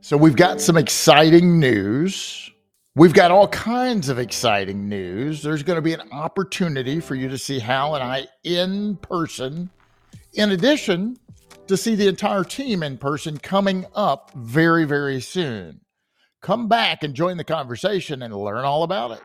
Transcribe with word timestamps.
So 0.00 0.16
we've 0.16 0.36
got 0.36 0.60
some 0.60 0.76
exciting 0.76 1.58
news. 1.58 2.50
We've 2.94 3.12
got 3.12 3.30
all 3.30 3.48
kinds 3.48 4.08
of 4.08 4.18
exciting 4.18 4.88
news. 4.88 5.42
There's 5.42 5.62
going 5.62 5.76
to 5.76 5.82
be 5.82 5.92
an 5.92 6.12
opportunity 6.12 7.00
for 7.00 7.14
you 7.14 7.28
to 7.28 7.38
see 7.38 7.58
Hal 7.58 7.94
and 7.94 8.04
I 8.04 8.26
in 8.44 8.96
person, 8.96 9.70
in 10.34 10.52
addition 10.52 11.18
to 11.66 11.76
see 11.76 11.94
the 11.94 12.08
entire 12.08 12.44
team 12.44 12.82
in 12.82 12.96
person 12.96 13.38
coming 13.38 13.86
up 13.94 14.32
very, 14.34 14.84
very 14.84 15.20
soon. 15.20 15.80
Come 16.40 16.68
back 16.68 17.02
and 17.02 17.14
join 17.14 17.36
the 17.36 17.44
conversation 17.44 18.22
and 18.22 18.34
learn 18.34 18.64
all 18.64 18.84
about 18.84 19.10
it. 19.12 19.22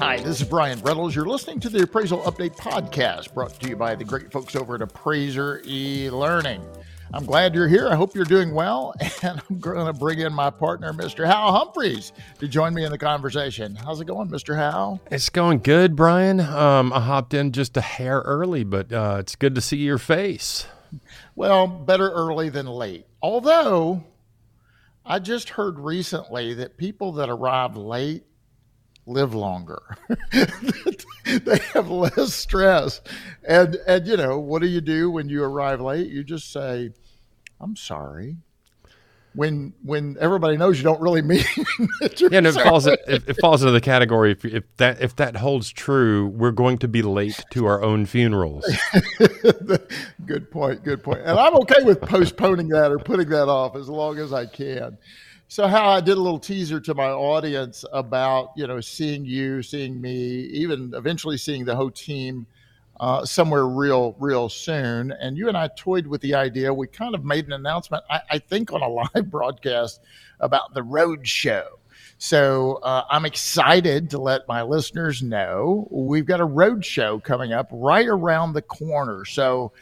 Hi, 0.00 0.16
this 0.16 0.40
is 0.40 0.48
Bryan 0.48 0.80
Reynolds. 0.80 1.14
You're 1.14 1.26
listening 1.26 1.60
to 1.60 1.68
the 1.68 1.82
Appraisal 1.82 2.22
Update 2.22 2.56
Podcast 2.56 3.34
brought 3.34 3.60
to 3.60 3.68
you 3.68 3.76
by 3.76 3.94
the 3.94 4.02
great 4.02 4.32
folks 4.32 4.56
over 4.56 4.76
at 4.76 4.80
Appraiser 4.80 5.60
e 5.66 6.08
Learning. 6.08 6.64
I'm 7.12 7.26
glad 7.26 7.54
you're 7.54 7.68
here. 7.68 7.86
I 7.86 7.96
hope 7.96 8.14
you're 8.14 8.24
doing 8.24 8.54
well. 8.54 8.94
And 9.22 9.42
I'm 9.50 9.58
going 9.58 9.84
to 9.84 9.92
bring 9.92 10.20
in 10.20 10.32
my 10.32 10.48
partner, 10.48 10.94
Mr. 10.94 11.26
Hal 11.26 11.52
Humphreys, 11.52 12.14
to 12.38 12.48
join 12.48 12.72
me 12.72 12.82
in 12.82 12.90
the 12.90 12.96
conversation. 12.96 13.74
How's 13.76 14.00
it 14.00 14.06
going, 14.06 14.30
Mr. 14.30 14.56
Hal? 14.56 15.02
It's 15.10 15.28
going 15.28 15.58
good, 15.58 15.96
Bryan. 15.96 16.40
Um, 16.40 16.94
I 16.94 17.00
hopped 17.00 17.34
in 17.34 17.52
just 17.52 17.76
a 17.76 17.82
hair 17.82 18.20
early, 18.20 18.64
but 18.64 18.90
uh, 18.90 19.18
it's 19.20 19.36
good 19.36 19.54
to 19.54 19.60
see 19.60 19.76
your 19.76 19.98
face. 19.98 20.66
Well, 21.36 21.66
better 21.66 22.10
early 22.10 22.48
than 22.48 22.64
late. 22.64 23.04
Although, 23.20 24.04
I 25.04 25.18
just 25.18 25.50
heard 25.50 25.78
recently 25.78 26.54
that 26.54 26.78
people 26.78 27.12
that 27.12 27.28
arrive 27.28 27.76
late 27.76 28.24
live 29.10 29.34
longer. 29.34 29.82
they 30.30 31.58
have 31.74 31.90
less 31.90 32.32
stress. 32.32 33.00
And 33.46 33.76
and 33.86 34.06
you 34.06 34.16
know, 34.16 34.38
what 34.38 34.62
do 34.62 34.68
you 34.68 34.80
do 34.80 35.10
when 35.10 35.28
you 35.28 35.42
arrive 35.42 35.80
late? 35.80 36.08
You 36.10 36.24
just 36.24 36.52
say, 36.52 36.90
"I'm 37.60 37.76
sorry." 37.76 38.36
When 39.32 39.74
when 39.84 40.16
everybody 40.18 40.56
knows 40.56 40.78
you 40.78 40.82
don't 40.82 41.00
really 41.00 41.22
mean 41.32 41.44
it. 42.00 42.20
Yeah, 42.20 42.30
and 42.32 42.48
it 42.48 42.54
falls 42.54 42.86
it, 42.88 42.98
it, 43.06 43.36
falls 43.40 43.62
into 43.62 43.70
the 43.70 43.80
category 43.80 44.32
if 44.32 44.44
if 44.44 44.64
that 44.78 45.00
if 45.00 45.14
that 45.16 45.36
holds 45.36 45.70
true, 45.70 46.26
we're 46.26 46.50
going 46.50 46.78
to 46.78 46.88
be 46.88 47.00
late 47.02 47.40
to 47.52 47.66
our 47.66 47.80
own 47.80 48.06
funerals. 48.06 48.66
good 50.26 50.50
point. 50.50 50.82
Good 50.82 51.04
point. 51.04 51.20
And 51.20 51.38
I'm 51.38 51.54
okay 51.58 51.84
with 51.84 52.00
postponing 52.00 52.68
that 52.70 52.90
or 52.90 52.98
putting 52.98 53.28
that 53.28 53.48
off 53.48 53.76
as 53.76 53.88
long 53.88 54.18
as 54.18 54.32
I 54.32 54.46
can. 54.46 54.98
So 55.50 55.66
Hal 55.66 55.90
I 55.90 56.00
did 56.00 56.16
a 56.16 56.20
little 56.20 56.38
teaser 56.38 56.78
to 56.78 56.94
my 56.94 57.08
audience 57.10 57.84
about 57.92 58.52
you 58.54 58.68
know 58.68 58.80
seeing 58.80 59.24
you, 59.24 59.64
seeing 59.64 60.00
me, 60.00 60.14
even 60.14 60.92
eventually 60.94 61.36
seeing 61.36 61.64
the 61.64 61.74
whole 61.74 61.90
team 61.90 62.46
uh, 63.00 63.24
somewhere 63.24 63.66
real 63.66 64.14
real 64.20 64.48
soon. 64.48 65.10
And 65.10 65.36
you 65.36 65.48
and 65.48 65.56
I 65.56 65.68
toyed 65.76 66.06
with 66.06 66.20
the 66.20 66.36
idea. 66.36 66.72
We 66.72 66.86
kind 66.86 67.16
of 67.16 67.24
made 67.24 67.46
an 67.46 67.52
announcement, 67.52 68.04
I, 68.08 68.20
I 68.30 68.38
think, 68.38 68.72
on 68.72 68.80
a 68.80 68.88
live 69.14 69.28
broadcast 69.28 70.00
about 70.38 70.72
the 70.72 70.84
road 70.84 71.26
show. 71.26 71.80
So 72.18 72.74
uh, 72.84 73.02
I'm 73.10 73.24
excited 73.24 74.10
to 74.10 74.18
let 74.18 74.46
my 74.46 74.62
listeners 74.62 75.20
know 75.20 75.88
we've 75.90 76.26
got 76.26 76.38
a 76.38 76.44
road 76.44 76.84
show 76.84 77.18
coming 77.18 77.52
up 77.52 77.68
right 77.72 78.06
around 78.06 78.52
the 78.52 78.62
corner. 78.62 79.24
So 79.24 79.72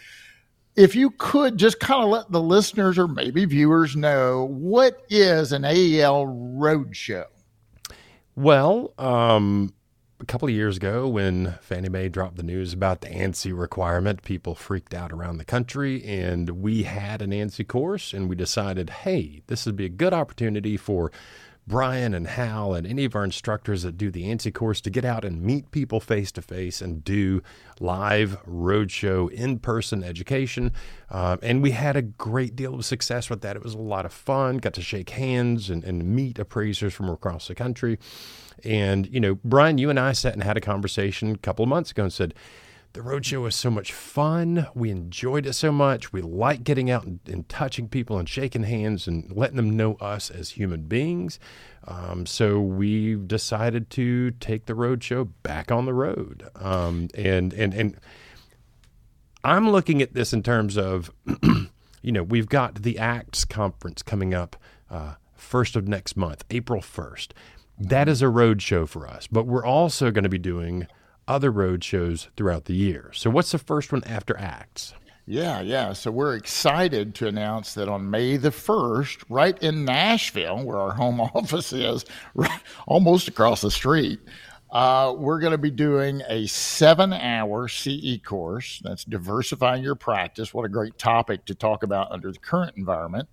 if 0.79 0.95
you 0.95 1.11
could 1.11 1.57
just 1.57 1.81
kind 1.81 2.05
of 2.05 2.09
let 2.09 2.31
the 2.31 2.41
listeners 2.41 2.99
or 2.99 3.09
maybe 3.09 3.45
viewers 3.45 3.97
know 3.97 4.47
what 4.49 5.03
is 5.11 5.51
an 5.51 5.65
AEL 5.65 6.27
roadshow? 6.57 7.25
Well, 8.37 8.95
um, 8.97 9.75
a 10.21 10.25
couple 10.25 10.47
of 10.47 10.55
years 10.55 10.77
ago, 10.77 11.09
when 11.09 11.59
Fannie 11.63 11.89
Mae 11.89 12.09
dropped 12.09 12.37
the 12.37 12.45
news 12.45 12.73
about 12.73 13.01
the 13.01 13.09
ANSI 13.09 13.59
requirement, 13.59 14.23
people 14.23 14.55
freaked 14.55 14.95
out 14.95 15.11
around 15.11 15.39
the 15.39 15.45
country, 15.45 16.05
and 16.05 16.49
we 16.51 16.85
had 16.85 17.23
an 17.23 17.33
ANSI 17.33 17.67
course, 17.67 18.13
and 18.13 18.29
we 18.29 18.37
decided, 18.37 18.89
hey, 18.89 19.43
this 19.49 19.67
would 19.67 19.75
be 19.75 19.87
a 19.87 19.91
good 19.91 20.15
opportunity 20.15 20.77
for 20.77 21.11
Bryan 21.69 22.15
and 22.15 22.27
Hal 22.27 22.73
and 22.73 22.87
any 22.87 23.05
of 23.05 23.15
our 23.15 23.23
instructors 23.23 23.83
that 23.83 23.99
do 23.99 24.11
the 24.11 24.25
ANSI 24.25 24.53
course 24.53 24.81
to 24.81 24.91
get 24.91 25.05
out 25.05 25.23
and 25.23 25.43
meet 25.43 25.71
people 25.71 26.01
face 26.01 26.33
to 26.33 26.43
face 26.43 26.81
and 26.81 27.05
do 27.05 27.43
live 27.79 28.43
roadshow 28.47 29.31
in 29.31 29.59
person 29.59 30.03
education. 30.03 30.73
Uh, 31.11 31.37
and 31.43 31.63
we 31.63 31.73
had 31.73 31.95
a 31.95 32.03
great 32.03 32.57
deal 32.57 32.75
of 32.75 32.87
success 32.87 33.29
with 33.29 33.43
that. 33.43 33.55
It 33.55 33.63
was 33.63 33.75
a 33.75 33.79
lot 33.79 34.07
of 34.07 34.13
fun, 34.13 34.57
got 34.57 34.73
to 34.75 34.83
shake 34.83 35.11
hands 35.11 35.69
and, 35.69 35.85
and 35.85 36.05
meet 36.05 36.39
appraisers 36.39 36.95
from 36.95 37.11
across 37.11 37.49
the 37.49 37.55
country. 37.55 37.99
And, 38.65 39.07
you 39.07 39.21
know, 39.21 39.37
Bryan, 39.45 39.77
you 39.77 39.91
and 39.91 40.01
I 40.01 40.13
sat 40.13 40.33
and 40.33 40.43
had 40.43 40.57
a 40.57 40.63
conversation 40.63 41.33
a 41.33 41.39
couple 41.39 41.63
of 41.63 41.69
months 41.69 41.91
ago 41.91 42.05
and 42.05 42.13
said, 42.13 42.35
the 42.99 43.05
roadshow 43.05 43.43
was 43.43 43.55
so 43.55 43.71
much 43.71 43.93
fun. 43.93 44.67
We 44.75 44.91
enjoyed 44.91 45.47
it 45.47 45.53
so 45.53 45.71
much. 45.71 46.13
We 46.13 46.21
like 46.21 46.65
getting 46.65 46.91
out 46.91 47.05
and, 47.05 47.21
and, 47.29 47.49
touching 47.49 47.89
people 47.89 48.19
and 48.19 48.29
shaking 48.29 48.65
hands 48.65 49.07
and 49.07 49.31
letting 49.31 49.55
them 49.55 49.77
know 49.77 49.95
us 50.01 50.31
as 50.31 50.51
human 50.51 50.83
beings. 50.89 51.39
Um, 51.87 52.27
so 52.27 52.61
we 52.61 53.15
decided 53.15 53.89
to 53.91 54.33
take 54.33 54.67
the 54.67 54.73
roadshow 54.73 55.29
back 55.45 55.71
on 55.71 55.85
the 55.85 55.95
road. 55.95 56.49
Um, 56.57 57.09
and 57.15 57.53
and 57.53 57.73
and 57.73 57.97
I'm 59.45 59.71
looking 59.71 60.03
at 60.03 60.15
this 60.15 60.33
in 60.33 60.43
terms 60.43 60.77
of, 60.77 61.13
you 62.03 62.11
know, 62.11 62.25
we've 62.25 62.49
got 62.49 62.83
the 62.83 62.99
ACTS 62.99 63.45
conference 63.45 64.03
coming 64.03 64.35
up 64.35 64.57
uh, 64.91 65.15
first 65.37 65.77
of 65.77 65.87
next 65.87 66.17
month, 66.17 66.43
April 66.51 66.83
first. 66.83 67.33
That 67.79 68.09
is 68.09 68.23
a 68.23 68.27
roadshow 68.27 68.89
for 68.89 69.07
us, 69.07 69.29
but 69.29 69.47
we're 69.47 69.65
also 69.65 70.11
going 70.11 70.25
to 70.25 70.29
be 70.29 70.37
doing 70.37 70.89
other 71.29 71.51
road 71.51 71.85
shows 71.85 72.29
throughout 72.37 72.65
the 72.65 72.75
year. 72.75 73.11
So, 73.15 73.31
what's 73.31 73.53
the 73.53 73.59
first 73.59 73.93
one 73.93 74.03
after 74.05 74.37
ACTS? 74.37 74.95
Yeah, 75.31 75.61
yeah. 75.61 75.93
So 75.93 76.11
we're 76.11 76.37
excited 76.37 77.15
to 77.17 77.27
announce 77.27 77.75
that 77.75 77.87
on 77.87 78.09
May 78.09 78.39
the 78.39 78.49
1st, 78.49 79.25
right 79.29 79.63
in 79.63 79.85
Nashville, 79.85 80.65
where 80.65 80.79
our 80.79 80.95
home 80.95 81.21
office 81.35 81.71
is, 81.71 82.07
right, 82.35 82.63
almost 82.87 83.29
across 83.29 83.61
the 83.61 83.71
street, 83.71 84.21
uh, 84.71 85.15
we're 85.19 85.39
going 85.39 85.53
to 85.53 85.59
be 85.59 85.71
doing 85.71 86.23
a 86.29 86.47
seven 86.47 87.13
hour 87.13 87.69
CE 87.69 88.19
course. 88.25 88.81
That's 88.83 89.05
diversifying 89.05 89.83
your 89.83 89.97
practice. 89.97 90.55
What 90.55 90.65
a 90.65 90.71
great 90.71 90.99
topic 90.99 91.45
to 91.47 91.55
talk 91.55 91.83
about 91.83 92.11
under 92.11 92.33
the 92.33 92.39
current 92.39 92.79
environment. 92.79 93.29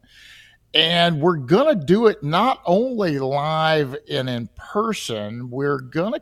And 0.73 1.21
we're 1.21 1.37
going 1.37 1.79
to 1.79 1.85
do 1.85 2.07
it 2.07 2.21
not 2.21 2.61
only 2.65 3.19
live 3.19 3.95
and 4.09 4.29
in 4.29 4.49
person, 4.57 5.49
we're 5.49 5.79
going 5.79 6.11
to 6.11 6.21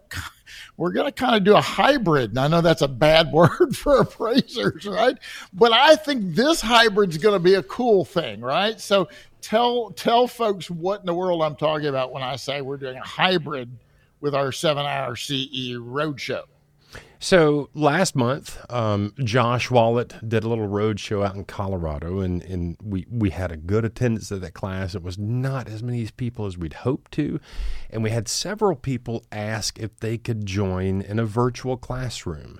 we're 0.77 0.91
going 0.91 1.05
to 1.05 1.11
kind 1.11 1.35
of 1.35 1.43
do 1.43 1.55
a 1.55 1.61
hybrid. 1.61 2.31
And 2.31 2.39
I 2.39 2.47
know 2.47 2.61
that's 2.61 2.81
a 2.81 2.87
bad 2.87 3.31
word 3.31 3.75
for 3.75 3.97
appraisers, 3.99 4.85
right? 4.85 5.17
But 5.53 5.71
I 5.73 5.95
think 5.95 6.35
this 6.35 6.61
hybrid's 6.61 7.17
going 7.17 7.35
to 7.35 7.43
be 7.43 7.55
a 7.55 7.63
cool 7.63 8.05
thing, 8.05 8.41
right? 8.41 8.79
So 8.79 9.07
tell 9.41 9.91
tell 9.91 10.27
folks 10.27 10.69
what 10.69 11.01
in 11.01 11.05
the 11.05 11.13
world 11.13 11.41
I'm 11.41 11.55
talking 11.55 11.87
about 11.87 12.13
when 12.13 12.23
I 12.23 12.35
say 12.37 12.61
we're 12.61 12.77
doing 12.77 12.97
a 12.97 13.03
hybrid 13.03 13.69
with 14.21 14.33
our 14.33 14.51
seven 14.51 14.85
hour 14.85 15.15
CE 15.15 15.75
roadshow. 15.75 16.43
So 17.19 17.69
last 17.73 18.17
month, 18.17 18.59
um, 18.69 19.13
Josh 19.23 19.71
Walitt 19.71 20.13
did 20.27 20.43
a 20.43 20.49
little 20.49 20.67
road 20.67 20.99
show 20.99 21.23
out 21.23 21.35
in 21.35 21.45
Colorado, 21.45 22.19
and, 22.19 22.43
and 22.43 22.75
we, 22.83 23.05
we 23.09 23.29
had 23.29 23.49
a 23.49 23.55
good 23.55 23.85
attendance 23.85 24.29
at 24.29 24.41
that 24.41 24.53
class. 24.53 24.93
It 24.93 25.03
was 25.03 25.17
not 25.17 25.69
as 25.69 25.81
many 25.81 26.05
people 26.17 26.45
as 26.45 26.57
we'd 26.57 26.73
hoped 26.73 27.13
to, 27.13 27.39
and 27.89 28.03
we 28.03 28.09
had 28.09 28.27
several 28.27 28.75
people 28.75 29.23
ask 29.31 29.79
if 29.79 29.97
they 30.01 30.17
could 30.17 30.45
join 30.45 31.01
in 31.01 31.17
a 31.17 31.23
virtual 31.23 31.77
classroom. 31.77 32.59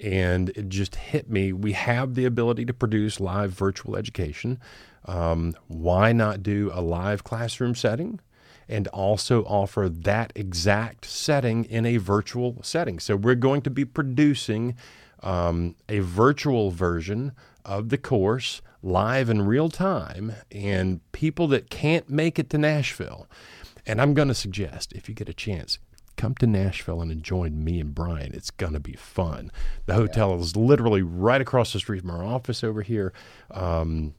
And 0.00 0.48
it 0.50 0.70
just 0.70 0.96
hit 0.96 1.30
me. 1.30 1.52
We 1.52 1.72
have 1.74 2.14
the 2.14 2.24
ability 2.24 2.64
to 2.64 2.74
produce 2.74 3.20
live 3.20 3.52
virtual 3.52 3.96
education. 3.96 4.58
Um, 5.04 5.54
why 5.68 6.12
not 6.12 6.42
do 6.42 6.70
a 6.74 6.80
live 6.80 7.22
classroom 7.22 7.76
setting? 7.76 8.18
And 8.70 8.86
also 8.88 9.42
offer 9.46 9.88
that 9.88 10.32
exact 10.36 11.04
setting 11.04 11.64
in 11.64 11.84
a 11.84 11.96
virtual 11.96 12.62
setting. 12.62 13.00
So 13.00 13.16
we're 13.16 13.34
going 13.34 13.62
to 13.62 13.70
be 13.70 13.84
producing 13.84 14.76
um, 15.24 15.74
a 15.88 15.98
virtual 15.98 16.70
version 16.70 17.32
of 17.64 17.88
the 17.88 17.98
course 17.98 18.62
live 18.82 19.28
in 19.28 19.42
real 19.42 19.68
time, 19.68 20.32
and 20.52 21.00
people 21.12 21.48
that 21.48 21.68
can't 21.68 22.08
make 22.08 22.38
it 22.38 22.48
to 22.50 22.58
Nashville. 22.58 23.26
And 23.86 24.00
I'm 24.00 24.14
going 24.14 24.28
to 24.28 24.34
suggest, 24.34 24.92
if 24.92 25.08
you 25.08 25.14
get 25.14 25.28
a 25.28 25.34
chance, 25.34 25.78
come 26.16 26.34
to 26.36 26.46
Nashville 26.46 27.00
and 27.00 27.22
join 27.22 27.64
me 27.64 27.80
and 27.80 27.94
Bryan. 27.94 28.32
It's 28.34 28.50
going 28.50 28.74
to 28.74 28.80
be 28.80 28.92
fun. 28.92 29.50
The 29.86 29.94
hotel 29.94 30.30
yeah. 30.30 30.42
is 30.42 30.56
literally 30.56 31.02
right 31.02 31.40
across 31.40 31.72
the 31.72 31.80
street 31.80 32.02
from 32.02 32.10
our 32.10 32.24
office 32.24 32.62
over 32.62 32.82
here. 32.82 33.12
Um, 33.50 34.14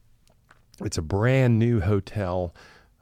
it's 0.83 0.97
a 0.97 1.01
brand 1.01 1.57
new 1.57 1.79
hotel. 1.79 2.53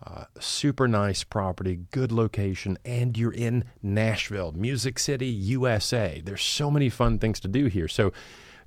Uh, 0.01 0.23
super 0.39 0.87
nice 0.87 1.25
property, 1.25 1.81
good 1.91 2.11
location, 2.11 2.77
and 2.85 3.17
you're 3.17 3.33
in 3.33 3.65
Nashville, 3.83 4.53
Music 4.53 4.97
City, 4.97 5.27
USA. 5.27 6.21
There's 6.23 6.41
so 6.41 6.71
many 6.71 6.89
fun 6.89 7.19
things 7.19 7.39
to 7.41 7.49
do 7.49 7.65
here. 7.65 7.89
So 7.89 8.13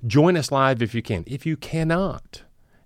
join 0.05 0.37
us 0.37 0.51
live 0.51 0.81
if 0.83 0.93
you 0.93 1.01
can. 1.01 1.23
If 1.25 1.45
you 1.45 1.57
cannot, 1.57 2.43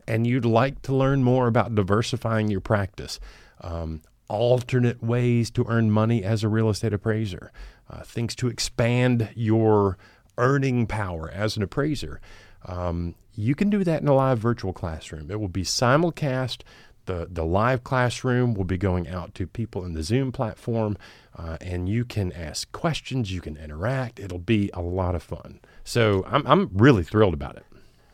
and 0.07 0.25
you'd 0.25 0.45
like 0.45 0.81
to 0.83 0.95
learn 0.95 1.23
more 1.23 1.47
about 1.47 1.75
diversifying 1.75 2.47
your 2.47 2.61
practice, 2.61 3.19
um, 3.59 4.01
alternate 4.29 5.03
ways 5.03 5.51
to 5.51 5.65
earn 5.67 5.91
money 5.91 6.23
as 6.23 6.43
a 6.43 6.49
real 6.49 6.69
estate 6.69 6.93
appraiser, 6.93 7.51
uh, 7.89 8.03
things 8.03 8.33
to 8.35 8.47
expand 8.47 9.29
your 9.35 9.97
earning 10.37 10.87
power 10.87 11.29
as 11.31 11.57
an 11.57 11.63
appraiser. 11.63 12.21
Um, 12.65 13.15
you 13.35 13.55
can 13.55 13.69
do 13.69 13.83
that 13.83 14.01
in 14.01 14.07
a 14.07 14.15
live 14.15 14.39
virtual 14.39 14.73
classroom. 14.73 15.29
It 15.29 15.39
will 15.39 15.47
be 15.47 15.63
simulcast. 15.63 16.63
The, 17.07 17.27
the 17.29 17.43
live 17.43 17.83
classroom 17.83 18.53
will 18.53 18.63
be 18.63 18.77
going 18.77 19.07
out 19.07 19.33
to 19.35 19.47
people 19.47 19.83
in 19.83 19.93
the 19.93 20.03
Zoom 20.03 20.31
platform, 20.31 20.97
uh, 21.35 21.57
and 21.59 21.89
you 21.89 22.05
can 22.05 22.31
ask 22.31 22.71
questions, 22.71 23.31
you 23.33 23.41
can 23.41 23.57
interact. 23.57 24.19
It'll 24.19 24.37
be 24.37 24.69
a 24.73 24.81
lot 24.81 25.15
of 25.15 25.23
fun. 25.23 25.59
So 25.83 26.23
I'm, 26.27 26.45
I'm 26.45 26.69
really 26.73 27.03
thrilled 27.03 27.33
about 27.33 27.57
it. 27.57 27.65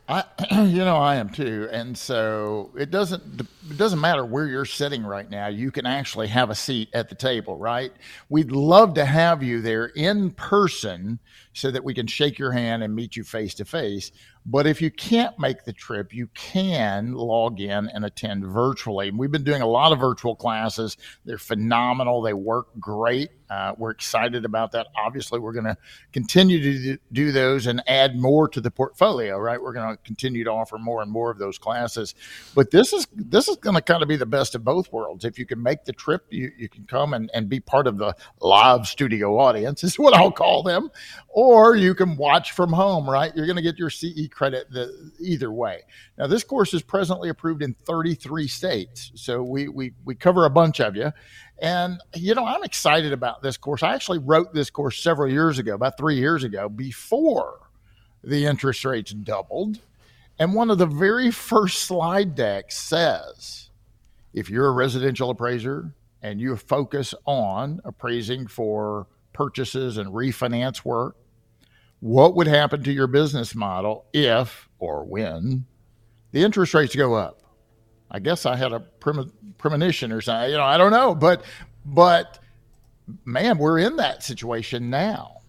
I, 0.08 0.24
you 0.64 0.84
know, 0.84 0.96
I 0.96 1.16
am 1.16 1.30
too, 1.30 1.68
and 1.72 1.96
so 1.96 2.70
it 2.76 2.90
doesn't 2.90 3.40
it 3.40 3.78
doesn't 3.78 4.00
matter 4.00 4.24
where 4.24 4.46
you're 4.46 4.66
sitting 4.66 5.02
right 5.04 5.28
now. 5.28 5.46
You 5.46 5.70
can 5.70 5.86
actually 5.86 6.28
have 6.28 6.50
a 6.50 6.54
seat 6.54 6.90
at 6.92 7.08
the 7.08 7.14
table, 7.14 7.56
right? 7.56 7.92
We'd 8.28 8.52
love 8.52 8.94
to 8.94 9.04
have 9.04 9.42
you 9.42 9.62
there 9.62 9.86
in 9.86 10.30
person 10.32 11.18
so 11.54 11.70
that 11.70 11.82
we 11.82 11.94
can 11.94 12.06
shake 12.06 12.38
your 12.38 12.52
hand 12.52 12.82
and 12.82 12.94
meet 12.94 13.16
you 13.16 13.24
face 13.24 13.54
to 13.54 13.64
face. 13.64 14.12
But 14.46 14.66
if 14.66 14.82
you 14.82 14.90
can't 14.90 15.38
make 15.38 15.64
the 15.64 15.72
trip, 15.72 16.12
you 16.12 16.28
can 16.34 17.14
log 17.14 17.60
in 17.60 17.88
and 17.88 18.04
attend 18.04 18.44
virtually. 18.44 19.10
We've 19.10 19.30
been 19.30 19.44
doing 19.44 19.62
a 19.62 19.66
lot 19.66 19.92
of 19.92 19.98
virtual 19.98 20.36
classes. 20.36 20.98
They're 21.24 21.38
phenomenal. 21.38 22.20
They 22.20 22.34
work 22.34 22.66
great. 22.78 23.30
Uh, 23.48 23.72
we're 23.78 23.90
excited 23.90 24.44
about 24.44 24.72
that. 24.72 24.88
Obviously, 24.96 25.38
we're 25.38 25.52
going 25.52 25.64
to 25.64 25.76
continue 26.12 26.60
to 26.60 26.98
do 27.12 27.32
those 27.32 27.66
and 27.66 27.82
add 27.86 28.18
more 28.18 28.48
to 28.48 28.60
the 28.60 28.70
portfolio. 28.70 29.38
Right? 29.38 29.60
We're 29.60 29.72
going 29.72 29.96
to 29.96 30.02
continue 30.02 30.44
to 30.44 30.50
offer 30.50 30.76
more 30.76 31.00
and 31.00 31.10
more 31.10 31.30
of 31.30 31.38
those 31.38 31.56
classes. 31.56 32.14
But 32.54 32.70
this 32.70 32.92
is 32.92 33.06
this 33.14 33.48
is 33.48 33.56
going 33.56 33.76
to 33.76 33.82
kind 33.82 34.02
of 34.02 34.08
be 34.08 34.16
the 34.16 34.26
best 34.26 34.54
of 34.54 34.64
both 34.64 34.92
worlds. 34.92 35.24
If 35.24 35.38
you 35.38 35.46
can 35.46 35.62
make 35.62 35.84
the 35.84 35.92
trip, 35.92 36.26
you, 36.30 36.50
you 36.58 36.68
can 36.68 36.84
come 36.84 37.14
and, 37.14 37.30
and 37.32 37.48
be 37.48 37.60
part 37.60 37.86
of 37.86 37.96
the 37.96 38.14
live 38.40 38.86
studio 38.86 39.38
audience. 39.38 39.84
Is 39.84 39.98
what 39.98 40.14
I'll 40.14 40.32
call 40.32 40.62
them, 40.62 40.90
or 41.34 41.74
you 41.74 41.96
can 41.96 42.16
watch 42.16 42.52
from 42.52 42.72
home. 42.72 43.10
Right? 43.10 43.34
You're 43.34 43.46
going 43.46 43.56
to 43.56 43.62
get 43.62 43.78
your 43.78 43.90
CE 43.90 44.28
credit 44.30 44.70
the, 44.70 45.12
either 45.20 45.50
way. 45.50 45.82
Now, 46.16 46.28
this 46.28 46.44
course 46.44 46.72
is 46.72 46.82
presently 46.82 47.28
approved 47.28 47.62
in 47.62 47.74
33 47.86 48.46
states, 48.48 49.10
so 49.16 49.42
we 49.42 49.68
we 49.68 49.92
we 50.04 50.14
cover 50.14 50.44
a 50.44 50.50
bunch 50.50 50.80
of 50.80 50.96
you. 50.96 51.12
And 51.58 52.00
you 52.14 52.34
know, 52.34 52.46
I'm 52.46 52.62
excited 52.62 53.12
about 53.12 53.42
this 53.42 53.56
course. 53.56 53.82
I 53.82 53.94
actually 53.94 54.18
wrote 54.18 54.54
this 54.54 54.70
course 54.70 54.98
several 54.98 55.30
years 55.30 55.58
ago, 55.58 55.74
about 55.74 55.98
three 55.98 56.16
years 56.16 56.44
ago, 56.44 56.68
before 56.68 57.58
the 58.22 58.46
interest 58.46 58.84
rates 58.84 59.12
doubled. 59.12 59.80
And 60.38 60.54
one 60.54 60.70
of 60.70 60.78
the 60.78 60.86
very 60.86 61.30
first 61.30 61.82
slide 61.82 62.34
decks 62.34 62.76
says, 62.76 63.70
if 64.32 64.50
you're 64.50 64.66
a 64.66 64.72
residential 64.72 65.30
appraiser 65.30 65.94
and 66.22 66.40
you 66.40 66.56
focus 66.56 67.14
on 67.26 67.80
appraising 67.84 68.46
for 68.46 69.06
purchases 69.32 69.96
and 69.96 70.10
refinance 70.10 70.84
work, 70.84 71.16
what 72.04 72.36
would 72.36 72.46
happen 72.46 72.82
to 72.82 72.92
your 72.92 73.06
business 73.06 73.54
model 73.54 74.04
if 74.12 74.68
or 74.78 75.04
when 75.04 75.64
the 76.32 76.42
interest 76.44 76.74
rates 76.74 76.94
go 76.94 77.14
up? 77.14 77.40
I 78.10 78.18
guess 78.18 78.44
I 78.44 78.56
had 78.56 78.74
a 78.74 78.80
premonition 79.56 80.12
or 80.12 80.20
something. 80.20 80.50
You 80.50 80.58
know, 80.58 80.64
I 80.64 80.76
don't 80.76 80.90
know, 80.90 81.14
but 81.14 81.44
but 81.86 82.40
man, 83.24 83.56
we're 83.56 83.78
in 83.78 83.96
that 83.96 84.22
situation 84.22 84.90
now. 84.90 85.40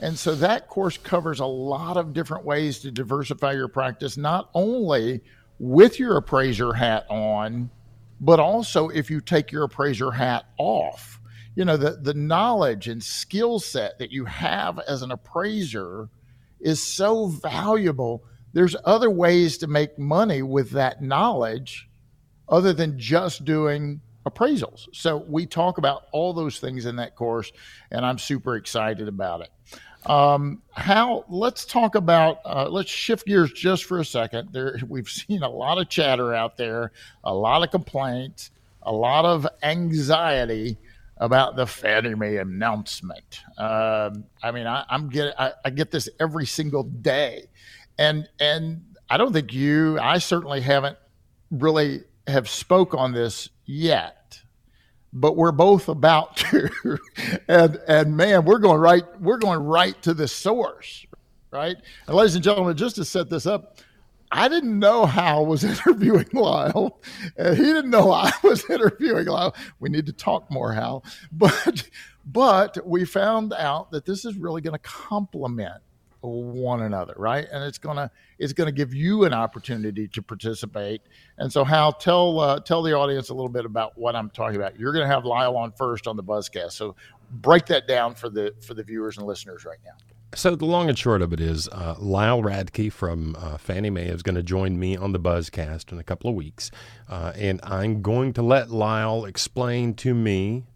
And 0.00 0.18
so 0.18 0.34
that 0.34 0.66
course 0.66 0.98
covers 0.98 1.38
a 1.38 1.46
lot 1.46 1.96
of 1.96 2.12
different 2.12 2.44
ways 2.44 2.80
to 2.80 2.90
diversify 2.90 3.52
your 3.52 3.68
practice, 3.68 4.16
not 4.16 4.50
only 4.52 5.20
with 5.60 6.00
your 6.00 6.16
appraiser 6.16 6.72
hat 6.72 7.06
on, 7.08 7.70
but 8.20 8.40
also 8.40 8.88
if 8.88 9.10
you 9.10 9.20
take 9.20 9.52
your 9.52 9.62
appraiser 9.62 10.10
hat 10.10 10.46
off 10.58 11.19
you 11.60 11.66
know 11.66 11.76
the 11.76 11.90
the 12.00 12.14
knowledge 12.14 12.88
and 12.88 13.04
skill 13.04 13.58
set 13.58 13.98
that 13.98 14.10
you 14.10 14.24
have 14.24 14.78
as 14.78 15.02
an 15.02 15.10
appraiser 15.10 16.08
is 16.58 16.82
so 16.82 17.26
valuable. 17.26 18.24
There's 18.54 18.74
other 18.86 19.10
ways 19.10 19.58
to 19.58 19.66
make 19.66 19.98
money 19.98 20.40
with 20.40 20.70
that 20.70 21.02
knowledge 21.02 21.86
other 22.48 22.72
than 22.72 22.98
just 22.98 23.44
doing 23.44 24.00
appraisals. 24.24 24.88
So 24.94 25.18
we 25.28 25.44
talk 25.44 25.76
about 25.76 26.04
all 26.12 26.32
those 26.32 26.58
things 26.58 26.86
in 26.86 26.96
that 26.96 27.14
course 27.14 27.52
and 27.90 28.06
i'm 28.06 28.18
super 28.18 28.56
excited 28.56 29.06
about 29.06 29.42
it. 29.42 29.50
Um, 30.10 30.62
Hal 30.70 31.26
let's 31.28 31.66
talk 31.66 31.94
about 31.94 32.38
uh, 32.46 32.70
let's 32.70 32.90
shift 32.90 33.26
gears 33.26 33.52
just 33.52 33.84
for 33.84 33.98
a 33.98 34.04
second. 34.06 34.48
There 34.54 34.78
we've 34.88 35.10
seen 35.10 35.42
a 35.42 35.50
lot 35.50 35.76
of 35.76 35.90
chatter 35.90 36.32
out 36.32 36.56
there 36.56 36.92
a 37.22 37.34
lot 37.34 37.62
of 37.62 37.70
complaints 37.70 38.50
a 38.82 38.92
lot 38.92 39.26
of 39.26 39.46
anxiety 39.62 40.78
about 41.20 41.54
the 41.54 41.66
Fannie 41.66 42.14
Mae 42.14 42.38
announcement. 42.38 43.42
Um, 43.58 44.24
I 44.42 44.50
mean, 44.50 44.66
I, 44.66 44.84
am 44.90 45.08
get 45.10 45.34
I, 45.38 45.52
I, 45.64 45.70
get 45.70 45.90
this 45.90 46.08
every 46.18 46.46
single 46.46 46.82
day, 46.82 47.44
and 47.98 48.26
and 48.40 48.82
I 49.08 49.18
don't 49.18 49.32
think 49.32 49.52
you, 49.52 49.98
I 50.00 50.18
certainly 50.18 50.62
haven't 50.62 50.96
really 51.50 52.00
have 52.26 52.48
spoke 52.48 52.94
on 52.94 53.12
this 53.12 53.50
yet, 53.66 54.40
but 55.12 55.36
we're 55.36 55.52
both 55.52 55.88
about 55.88 56.36
to, 56.38 56.98
and 57.48 57.78
and 57.86 58.16
man, 58.16 58.46
we're 58.46 58.58
going 58.58 58.80
right, 58.80 59.04
we're 59.20 59.38
going 59.38 59.60
right 59.60 60.00
to 60.02 60.14
the 60.14 60.26
source, 60.26 61.04
right? 61.50 61.76
And 62.06 62.16
ladies 62.16 62.34
and 62.34 62.42
gentlemen, 62.42 62.78
just 62.78 62.96
to 62.96 63.04
set 63.04 63.28
this 63.28 63.44
up, 63.44 63.76
I 64.32 64.48
didn't 64.48 64.78
know 64.78 65.06
Hal 65.06 65.46
was 65.46 65.64
interviewing 65.64 66.28
Lyle, 66.32 67.00
and 67.36 67.56
he 67.56 67.64
didn't 67.64 67.90
know 67.90 68.12
I 68.12 68.32
was 68.42 68.68
interviewing 68.68 69.26
Lyle. 69.26 69.54
We 69.80 69.88
need 69.88 70.06
to 70.06 70.12
talk 70.12 70.50
more, 70.50 70.72
Hal. 70.72 71.04
But 71.32 71.88
but 72.24 72.78
we 72.86 73.04
found 73.04 73.52
out 73.54 73.90
that 73.92 74.04
this 74.04 74.24
is 74.24 74.36
really 74.36 74.60
going 74.60 74.74
to 74.74 74.78
complement 74.78 75.82
one 76.20 76.82
another, 76.82 77.14
right? 77.16 77.46
And 77.50 77.64
it's 77.64 77.78
gonna 77.78 78.10
it's 78.38 78.52
gonna 78.52 78.72
give 78.72 78.92
you 78.94 79.24
an 79.24 79.32
opportunity 79.32 80.06
to 80.08 80.22
participate. 80.22 81.02
And 81.38 81.52
so, 81.52 81.64
Hal, 81.64 81.92
tell 81.92 82.38
uh, 82.40 82.60
tell 82.60 82.82
the 82.82 82.92
audience 82.92 83.30
a 83.30 83.34
little 83.34 83.48
bit 83.48 83.64
about 83.64 83.96
what 83.96 84.14
I'm 84.14 84.30
talking 84.30 84.56
about. 84.56 84.78
You're 84.78 84.92
going 84.92 85.06
to 85.06 85.12
have 85.12 85.24
Lyle 85.24 85.56
on 85.56 85.72
first 85.72 86.06
on 86.06 86.16
the 86.16 86.22
Buzzcast, 86.22 86.72
so 86.72 86.94
break 87.30 87.66
that 87.66 87.88
down 87.88 88.14
for 88.14 88.28
the 88.28 88.54
for 88.60 88.74
the 88.74 88.82
viewers 88.82 89.16
and 89.18 89.26
listeners 89.26 89.64
right 89.64 89.78
now. 89.84 89.92
So 90.34 90.54
the 90.54 90.64
long 90.64 90.88
and 90.88 90.96
short 90.96 91.22
of 91.22 91.32
it 91.32 91.40
is, 91.40 91.66
uh, 91.68 91.96
Lyle 91.98 92.40
Radke 92.40 92.92
from 92.92 93.34
uh, 93.36 93.58
Fannie 93.58 93.90
Mae 93.90 94.06
is 94.06 94.22
going 94.22 94.36
to 94.36 94.44
join 94.44 94.78
me 94.78 94.96
on 94.96 95.10
the 95.10 95.18
Buzzcast 95.18 95.90
in 95.90 95.98
a 95.98 96.04
couple 96.04 96.30
of 96.30 96.36
weeks, 96.36 96.70
uh, 97.08 97.32
and 97.34 97.58
I'm 97.64 98.00
going 98.00 98.32
to 98.34 98.42
let 98.42 98.70
Lyle 98.70 99.24
explain 99.24 99.92
to 99.94 100.14
me 100.14 100.66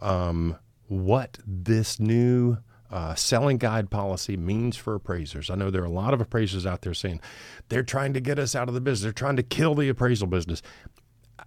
um, 0.00 0.56
what 0.88 1.38
this 1.46 2.00
new 2.00 2.58
uh, 2.90 3.14
selling 3.14 3.56
guide 3.56 3.88
policy 3.88 4.36
means 4.36 4.76
for 4.76 4.96
appraisers. 4.96 5.48
I 5.48 5.54
know 5.54 5.70
there 5.70 5.82
are 5.82 5.86
a 5.86 5.90
lot 5.90 6.12
of 6.12 6.20
appraisers 6.20 6.66
out 6.66 6.82
there 6.82 6.94
saying 6.94 7.20
they're 7.68 7.84
trying 7.84 8.14
to 8.14 8.20
get 8.20 8.40
us 8.40 8.56
out 8.56 8.66
of 8.66 8.74
the 8.74 8.80
business, 8.80 9.04
they're 9.04 9.12
trying 9.12 9.36
to 9.36 9.44
kill 9.44 9.76
the 9.76 9.88
appraisal 9.88 10.26
business. 10.26 10.60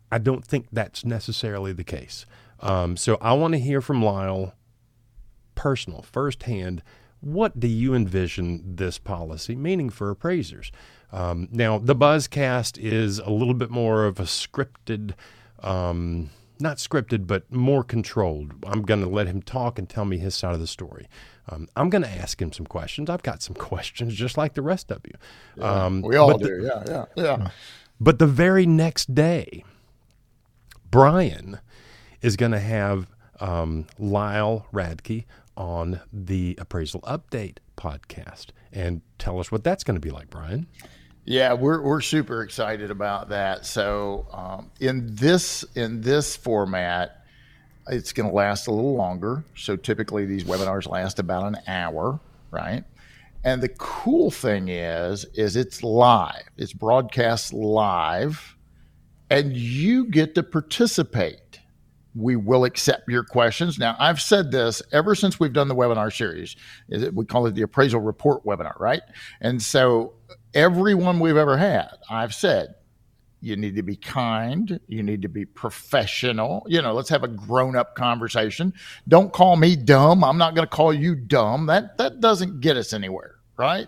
I 0.09 0.19
don't 0.19 0.45
think 0.45 0.67
that's 0.71 1.03
necessarily 1.03 1.74
the 1.74 1.83
case. 1.83 2.25
Um, 2.62 2.95
so 2.95 3.17
I 3.19 3.33
want 3.33 3.55
to 3.55 3.59
hear 3.59 3.81
from 3.81 4.01
Lyle, 4.01 4.53
personal, 5.53 6.01
firsthand 6.01 6.81
what 7.21 7.59
do 7.59 7.67
you 7.67 7.93
envision 7.93 8.75
this 8.75 8.97
policy 8.97 9.55
meaning 9.55 9.89
for 9.89 10.09
appraisers? 10.09 10.71
Um, 11.12 11.47
now, 11.51 11.77
the 11.77 11.95
Buzzcast 11.95 12.77
is 12.77 13.19
a 13.19 13.29
little 13.29 13.53
bit 13.53 13.69
more 13.69 14.05
of 14.05 14.19
a 14.19 14.24
scripted, 14.24 15.13
um, 15.62 16.29
not 16.59 16.77
scripted, 16.77 17.27
but 17.27 17.51
more 17.51 17.83
controlled. 17.83 18.53
I'm 18.65 18.81
going 18.81 19.01
to 19.01 19.09
let 19.09 19.27
him 19.27 19.41
talk 19.41 19.79
and 19.79 19.89
tell 19.89 20.05
me 20.05 20.17
his 20.17 20.36
side 20.36 20.53
of 20.53 20.59
the 20.59 20.67
story. 20.67 21.07
Um, 21.50 21.69
I'm 21.75 21.89
going 21.89 22.01
to 22.01 22.09
ask 22.09 22.41
him 22.41 22.51
some 22.51 22.65
questions. 22.65 23.09
I've 23.09 23.24
got 23.24 23.41
some 23.41 23.55
questions 23.71 24.15
just 24.15 24.38
like 24.38 24.53
the 24.53 24.62
rest 24.62 24.91
of 24.91 25.01
you. 25.05 25.13
Yeah, 25.55 25.86
um, 25.86 26.01
we 26.01 26.17
all 26.17 26.38
do. 26.38 26.62
The, 26.62 26.83
yeah, 26.88 27.05
yeah, 27.15 27.24
yeah. 27.24 27.50
But 28.00 28.19
the 28.19 28.27
very 28.27 28.65
next 28.65 29.15
day, 29.15 29.63
Bryan 30.91 31.59
is 32.21 32.36
going 32.36 32.51
to 32.51 32.59
have 32.59 33.07
um, 33.39 33.86
Lyle 33.97 34.67
Radke 34.74 35.25
on 35.57 35.99
the 36.13 36.55
Appraisal 36.59 37.01
Update 37.01 37.57
podcast 37.75 38.47
and 38.71 39.01
tell 39.17 39.39
us 39.39 39.51
what 39.51 39.63
that's 39.63 39.83
going 39.83 39.95
to 39.95 40.01
be 40.01 40.11
like, 40.11 40.29
Bryan. 40.29 40.67
Yeah, 41.25 41.53
we're 41.53 41.81
we're 41.81 41.99
super 41.99 42.41
excited 42.41 42.89
about 42.89 43.29
that. 43.29 43.65
So 43.65 44.27
um, 44.31 44.71
in 44.79 45.13
this 45.13 45.63
in 45.75 45.99
this 45.99 46.37
format, 46.37 47.25
it's 47.89 48.13
going 48.13 48.29
to 48.29 48.35
last 48.35 48.67
a 48.67 48.71
little 48.71 48.95
longer. 48.95 49.43
So 49.57 49.75
typically 49.75 50.25
these 50.25 50.45
webinars 50.45 50.87
last 50.87 51.19
about 51.19 51.47
an 51.47 51.57
hour, 51.67 52.19
right? 52.49 52.85
And 53.43 53.61
the 53.61 53.69
cool 53.69 54.31
thing 54.31 54.69
is, 54.69 55.25
is 55.33 55.55
it's 55.55 55.83
live. 55.83 56.43
It's 56.57 56.73
broadcast 56.73 57.53
live, 57.53 58.55
and 59.29 59.55
you 59.55 60.05
get 60.05 60.33
to 60.35 60.43
participate 60.43 61.39
we 62.17 62.36
will 62.36 62.65
accept 62.65 63.07
your 63.07 63.24
questions. 63.24 63.77
Now, 63.77 63.95
I've 64.00 64.19
said 64.19 64.51
this 64.51 64.81
ever 64.91 65.13
since 65.13 65.39
we've 65.39 65.53
done 65.53 65.67
the 65.67 65.75
webinar 65.75 66.15
series. 66.15 66.55
We 67.13 67.25
call 67.25 67.45
it 67.45 67.55
the 67.55 67.62
appraisal 67.62 68.00
report 68.01 68.43
webinar, 68.43 68.77
right? 68.79 69.01
And 69.41 69.62
so, 69.62 70.13
everyone 70.53 71.19
we've 71.19 71.38
ever 71.38 71.57
had, 71.57 71.89
I've 72.09 72.33
said, 72.33 72.75
You 73.39 73.55
need 73.55 73.75
to 73.75 73.83
be 73.83 73.95
kind. 73.95 74.79
You 74.88 75.03
need 75.03 75.21
to 75.21 75.29
be 75.29 75.45
professional. 75.45 76.65
You 76.67 76.81
know, 76.81 76.93
let's 76.93 77.09
have 77.09 77.24
a 77.24 77.27
grown 77.27 77.75
up 77.75 77.95
conversation. 77.95 78.74
Don't 79.07 79.31
call 79.31 79.55
me 79.55 79.75
dumb. 79.75 80.24
I'm 80.24 80.38
not 80.38 80.55
going 80.55 80.67
to 80.67 80.75
call 80.75 80.91
you 80.91 81.13
dumb. 81.13 81.67
That 81.67 81.97
that 82.00 82.19
doesn't 82.19 82.62
get 82.62 82.77
us 82.77 82.93
anywhere, 82.93 83.36
right? 83.57 83.88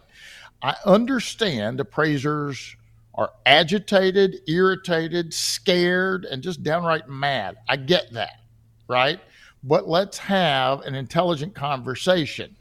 I 0.61 0.75
understand 0.85 1.79
appraisers 1.79 2.75
are 3.19 3.33
agitated, 3.45 4.37
irritated, 4.47 5.33
scared, 5.33 6.23
and 6.23 6.41
just 6.41 6.63
downright 6.63 7.09
mad. 7.09 7.57
I 7.67 7.75
get 7.75 8.13
that, 8.13 8.39
right? 8.87 9.19
But 9.61 9.89
let's 9.89 10.17
have 10.19 10.79
an 10.83 10.95
intelligent 10.95 11.53
conversation. 11.53 12.55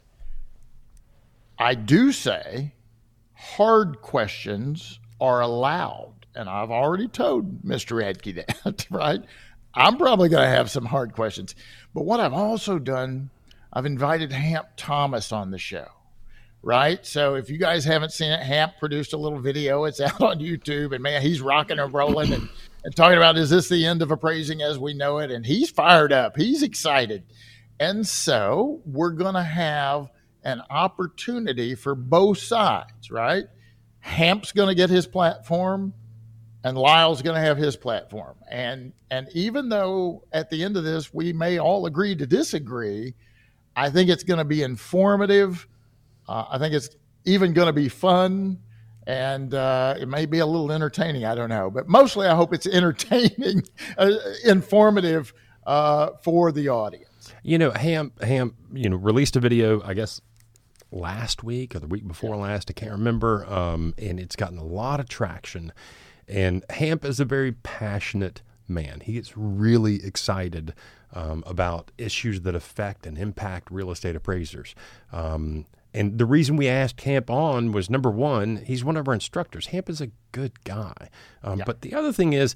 I 1.57 1.75
do 1.75 2.11
say 2.11 2.73
hard 3.33 4.01
questions 4.01 4.99
are 5.21 5.39
allowed. 5.39 6.25
And 6.35 6.49
I've 6.49 6.71
already 6.71 7.07
told 7.07 7.63
Mr. 7.63 7.95
Radke 7.95 8.35
that, 8.63 8.85
right? 8.89 9.23
I'm 9.73 9.95
probably 9.95 10.27
going 10.27 10.43
to 10.43 10.55
have 10.55 10.69
some 10.69 10.85
hard 10.85 11.13
questions. 11.13 11.55
But 11.93 12.03
what 12.03 12.19
I've 12.19 12.33
also 12.33 12.79
done, 12.79 13.29
I've 13.71 13.85
invited 13.85 14.33
Hamp 14.33 14.67
Thomas 14.75 15.31
on 15.31 15.51
the 15.51 15.57
show 15.57 15.87
right? 16.61 17.05
So 17.05 17.35
if 17.35 17.49
you 17.49 17.57
guys 17.57 17.85
haven't 17.85 18.11
seen 18.11 18.31
it, 18.31 18.41
Hamp 18.41 18.73
produced 18.79 19.13
a 19.13 19.17
little 19.17 19.39
video. 19.39 19.85
It's 19.85 20.01
out 20.01 20.21
on 20.21 20.39
YouTube, 20.39 20.93
and 20.93 21.03
man, 21.03 21.21
he's 21.21 21.41
rocking 21.41 21.79
and 21.79 21.93
rolling 21.93 22.33
and, 22.33 22.49
and 22.83 22.95
talking 22.95 23.17
about 23.17 23.37
is 23.37 23.49
this 23.49 23.69
the 23.69 23.85
end 23.85 24.01
of 24.01 24.11
appraising 24.11 24.61
as 24.61 24.77
we 24.77 24.93
know 24.93 25.19
it? 25.19 25.31
And 25.31 25.45
he's 25.45 25.69
fired 25.69 26.11
up, 26.13 26.37
he's 26.37 26.63
excited. 26.63 27.23
And 27.79 28.05
so 28.05 28.81
we're 28.85 29.11
going 29.11 29.35
to 29.35 29.43
have 29.43 30.09
an 30.43 30.61
opportunity 30.69 31.75
for 31.75 31.95
both 31.95 32.39
sides, 32.39 33.09
right? 33.09 33.45
Hamp's 33.99 34.51
going 34.51 34.69
to 34.69 34.75
get 34.75 34.89
his 34.89 35.07
platform 35.07 35.93
and 36.63 36.77
Lyle's 36.77 37.21
going 37.21 37.35
to 37.35 37.41
have 37.41 37.57
his 37.57 37.77
platform. 37.77 38.37
And 38.49 38.93
and 39.11 39.27
even 39.33 39.69
though 39.69 40.25
at 40.31 40.49
the 40.49 40.63
end 40.63 40.77
of 40.77 40.83
this 40.83 41.13
we 41.13 41.33
may 41.33 41.57
all 41.57 41.85
agree 41.85 42.15
to 42.15 42.27
disagree, 42.27 43.15
I 43.75 43.89
think 43.89 44.09
it's 44.09 44.23
going 44.23 44.39
to 44.39 44.45
be 44.45 44.61
informative 44.63 45.67
uh, 46.29 46.45
I 46.51 46.57
think 46.57 46.73
it's 46.73 46.89
even 47.25 47.53
going 47.53 47.67
to 47.67 47.73
be 47.73 47.89
fun 47.89 48.59
and 49.07 49.53
uh, 49.55 49.95
it 49.99 50.07
may 50.07 50.27
be 50.27 50.37
a 50.39 50.45
little 50.45 50.71
entertaining. 50.71 51.25
I 51.25 51.33
don't 51.33 51.49
know, 51.49 51.71
but 51.71 51.87
mostly 51.87 52.27
I 52.27 52.35
hope 52.35 52.53
it's 52.53 52.67
entertaining, 52.71 53.63
uh, 53.97 54.11
informative 54.45 55.33
uh, 55.65 56.11
for 56.21 56.51
the 56.51 56.69
audience. 56.69 57.33
You 57.41 57.57
know, 57.57 57.71
Ham 57.71 58.11
Ham, 58.21 58.55
you 58.71 58.89
know, 58.89 58.97
released 58.97 59.35
a 59.35 59.39
video. 59.39 59.81
I 59.81 59.95
guess 59.95 60.21
last 60.91 61.43
week 61.43 61.75
or 61.75 61.79
the 61.79 61.87
week 61.87 62.07
before 62.07 62.35
last. 62.35 62.69
I 62.69 62.73
can't 62.73 62.91
remember. 62.91 63.45
Um, 63.51 63.93
and 63.97 64.19
it's 64.19 64.35
gotten 64.35 64.57
a 64.57 64.63
lot 64.63 64.99
of 64.99 65.09
traction. 65.09 65.73
And 66.27 66.63
Hamp 66.69 67.05
is 67.05 67.19
a 67.19 67.25
very 67.25 67.51
passionate 67.51 68.41
man. 68.67 69.01
He 69.01 69.13
gets 69.13 69.35
really 69.35 70.03
excited 70.05 70.73
um, 71.13 71.43
about 71.47 71.91
issues 71.97 72.41
that 72.41 72.53
affect 72.53 73.07
and 73.07 73.17
impact 73.17 73.69
real 73.71 73.89
estate 73.89 74.15
appraisers. 74.15 74.75
Um, 75.11 75.65
and 75.93 76.17
the 76.17 76.25
reason 76.25 76.55
we 76.55 76.67
asked 76.67 77.01
Hamp 77.01 77.29
on 77.29 77.71
was 77.71 77.89
number 77.89 78.11
one, 78.11 78.57
he's 78.57 78.83
one 78.83 78.97
of 78.97 79.07
our 79.07 79.13
instructors. 79.13 79.67
Hamp 79.67 79.89
is 79.89 80.01
a 80.01 80.11
good 80.31 80.63
guy. 80.63 81.09
Um, 81.43 81.59
yeah. 81.59 81.65
But 81.65 81.81
the 81.81 81.93
other 81.93 82.13
thing 82.13 82.33
is, 82.33 82.55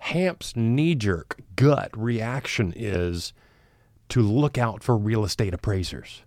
Hamp's 0.00 0.56
knee 0.56 0.94
jerk 0.94 1.38
gut 1.54 1.90
reaction 1.96 2.72
is 2.76 3.32
to 4.08 4.22
look 4.22 4.56
out 4.56 4.82
for 4.82 4.96
real 4.96 5.24
estate 5.24 5.52
appraisers. 5.52 6.22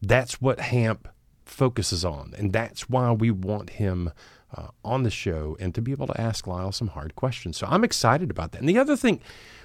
That's 0.00 0.40
what 0.40 0.60
Hamp 0.60 1.08
focuses 1.44 2.04
on. 2.04 2.34
And 2.38 2.52
that's 2.52 2.88
why 2.88 3.12
we 3.12 3.30
want 3.30 3.70
him 3.70 4.12
uh, 4.54 4.68
on 4.84 5.02
the 5.02 5.10
show 5.10 5.56
and 5.60 5.74
to 5.74 5.82
be 5.82 5.92
able 5.92 6.06
to 6.06 6.20
ask 6.20 6.46
Lyle 6.46 6.72
some 6.72 6.88
hard 6.88 7.16
questions. 7.16 7.56
So 7.56 7.66
I'm 7.68 7.84
excited 7.84 8.30
about 8.30 8.52
that. 8.52 8.60
And 8.60 8.68
the 8.68 8.78
other 8.78 8.96
thing, 8.96 9.20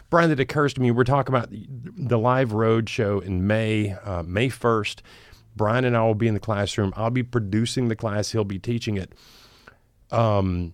Bryan, 0.10 0.30
that 0.30 0.40
occurs 0.40 0.74
to 0.74 0.82
me, 0.82 0.92
we're 0.92 1.04
talking 1.04 1.34
about 1.34 1.50
the 1.52 2.18
live 2.18 2.54
road 2.54 2.90
show 2.90 3.20
in 3.20 3.48
May, 3.48 3.94
uh, 4.04 4.24
May 4.24 4.50
1st. 4.50 5.02
Bryan 5.56 5.86
and 5.86 5.98
I 5.98 6.04
will 6.04 6.16
be 6.16 6.28
in 6.28 6.34
the 6.34 6.40
classroom. 6.40 6.94
I'll 6.96 7.10
be 7.10 7.24
producing 7.24 7.88
the 7.88 7.96
class. 7.96 8.32
He'll 8.32 8.44
be 8.44 8.60
teaching 8.60 8.98
it. 8.98 9.14
Um, 10.12 10.74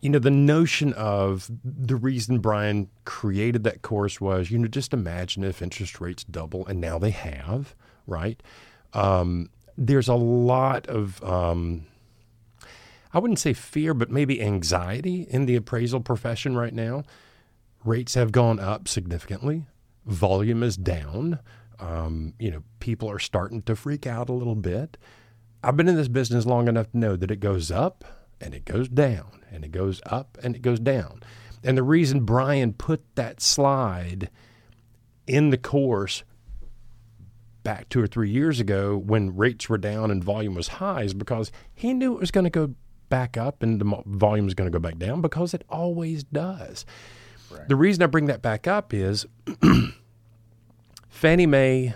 you 0.00 0.10
know, 0.10 0.18
the 0.18 0.30
notion 0.30 0.92
of 0.92 1.50
the 1.64 1.96
reason 1.96 2.38
Bryan 2.38 2.88
created 3.04 3.64
that 3.64 3.82
course 3.82 4.20
was, 4.20 4.50
you 4.50 4.58
know, 4.58 4.68
just 4.68 4.92
imagine 4.92 5.42
if 5.42 5.62
interest 5.62 6.00
rates 6.00 6.22
double, 6.24 6.66
and 6.66 6.80
now 6.80 6.98
they 6.98 7.10
have, 7.10 7.74
right? 8.06 8.40
Um, 8.92 9.50
there's 9.76 10.08
a 10.08 10.14
lot 10.14 10.86
of, 10.86 11.22
um, 11.24 11.86
I 13.12 13.18
wouldn't 13.18 13.38
say 13.38 13.52
fear, 13.52 13.94
but 13.94 14.10
maybe 14.10 14.42
anxiety 14.42 15.26
in 15.28 15.46
the 15.46 15.56
appraisal 15.56 16.00
profession 16.00 16.56
right 16.56 16.74
now. 16.74 17.04
Rates 17.84 18.14
have 18.14 18.32
gone 18.32 18.60
up 18.60 18.88
significantly, 18.88 19.66
volume 20.04 20.62
is 20.62 20.76
down. 20.76 21.40
Um, 21.78 22.34
you 22.38 22.50
know, 22.50 22.62
people 22.80 23.10
are 23.10 23.18
starting 23.18 23.62
to 23.62 23.76
freak 23.76 24.06
out 24.06 24.28
a 24.28 24.32
little 24.32 24.54
bit. 24.54 24.96
I've 25.62 25.76
been 25.76 25.88
in 25.88 25.96
this 25.96 26.08
business 26.08 26.46
long 26.46 26.68
enough 26.68 26.90
to 26.92 26.98
know 26.98 27.16
that 27.16 27.30
it 27.30 27.40
goes 27.40 27.70
up 27.70 28.04
and 28.40 28.54
it 28.54 28.64
goes 28.64 28.88
down 28.88 29.44
and 29.50 29.64
it 29.64 29.72
goes 29.72 30.00
up 30.06 30.38
and 30.42 30.54
it 30.54 30.62
goes 30.62 30.80
down. 30.80 31.22
And 31.62 31.76
the 31.76 31.82
reason 31.82 32.24
Bryan 32.24 32.72
put 32.72 33.02
that 33.16 33.40
slide 33.40 34.30
in 35.26 35.50
the 35.50 35.58
course 35.58 36.22
back 37.64 37.88
two 37.88 38.00
or 38.00 38.06
three 38.06 38.30
years 38.30 38.60
ago 38.60 38.96
when 38.96 39.36
rates 39.36 39.68
were 39.68 39.78
down 39.78 40.10
and 40.12 40.22
volume 40.22 40.54
was 40.54 40.68
high 40.68 41.02
is 41.02 41.14
because 41.14 41.50
he 41.74 41.92
knew 41.92 42.14
it 42.14 42.20
was 42.20 42.30
going 42.30 42.44
to 42.44 42.50
go 42.50 42.74
back 43.08 43.36
up 43.36 43.62
and 43.62 43.80
the 43.80 44.02
volume 44.06 44.44
was 44.44 44.54
going 44.54 44.70
to 44.70 44.78
go 44.78 44.80
back 44.80 44.98
down 44.98 45.20
because 45.20 45.52
it 45.52 45.64
always 45.68 46.22
does. 46.22 46.86
Right. 47.50 47.68
The 47.68 47.76
reason 47.76 48.02
I 48.02 48.06
bring 48.06 48.26
that 48.26 48.42
back 48.42 48.66
up 48.66 48.94
is 48.94 49.26
Fannie 51.16 51.46
Mae 51.46 51.94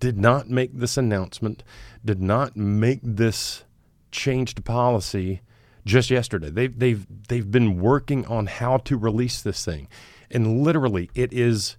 did 0.00 0.18
not 0.18 0.50
make 0.50 0.74
this 0.74 0.98
announcement, 0.98 1.64
did 2.04 2.20
not 2.20 2.54
make 2.54 3.00
this 3.02 3.64
change 4.10 4.54
to 4.56 4.62
policy 4.62 5.40
just 5.86 6.10
yesterday. 6.10 6.50
They've 6.50 6.78
they've 6.78 7.06
they've 7.28 7.50
been 7.50 7.80
working 7.80 8.26
on 8.26 8.48
how 8.48 8.76
to 8.76 8.98
release 8.98 9.40
this 9.40 9.64
thing, 9.64 9.88
and 10.30 10.62
literally 10.62 11.08
it 11.14 11.32
is. 11.32 11.78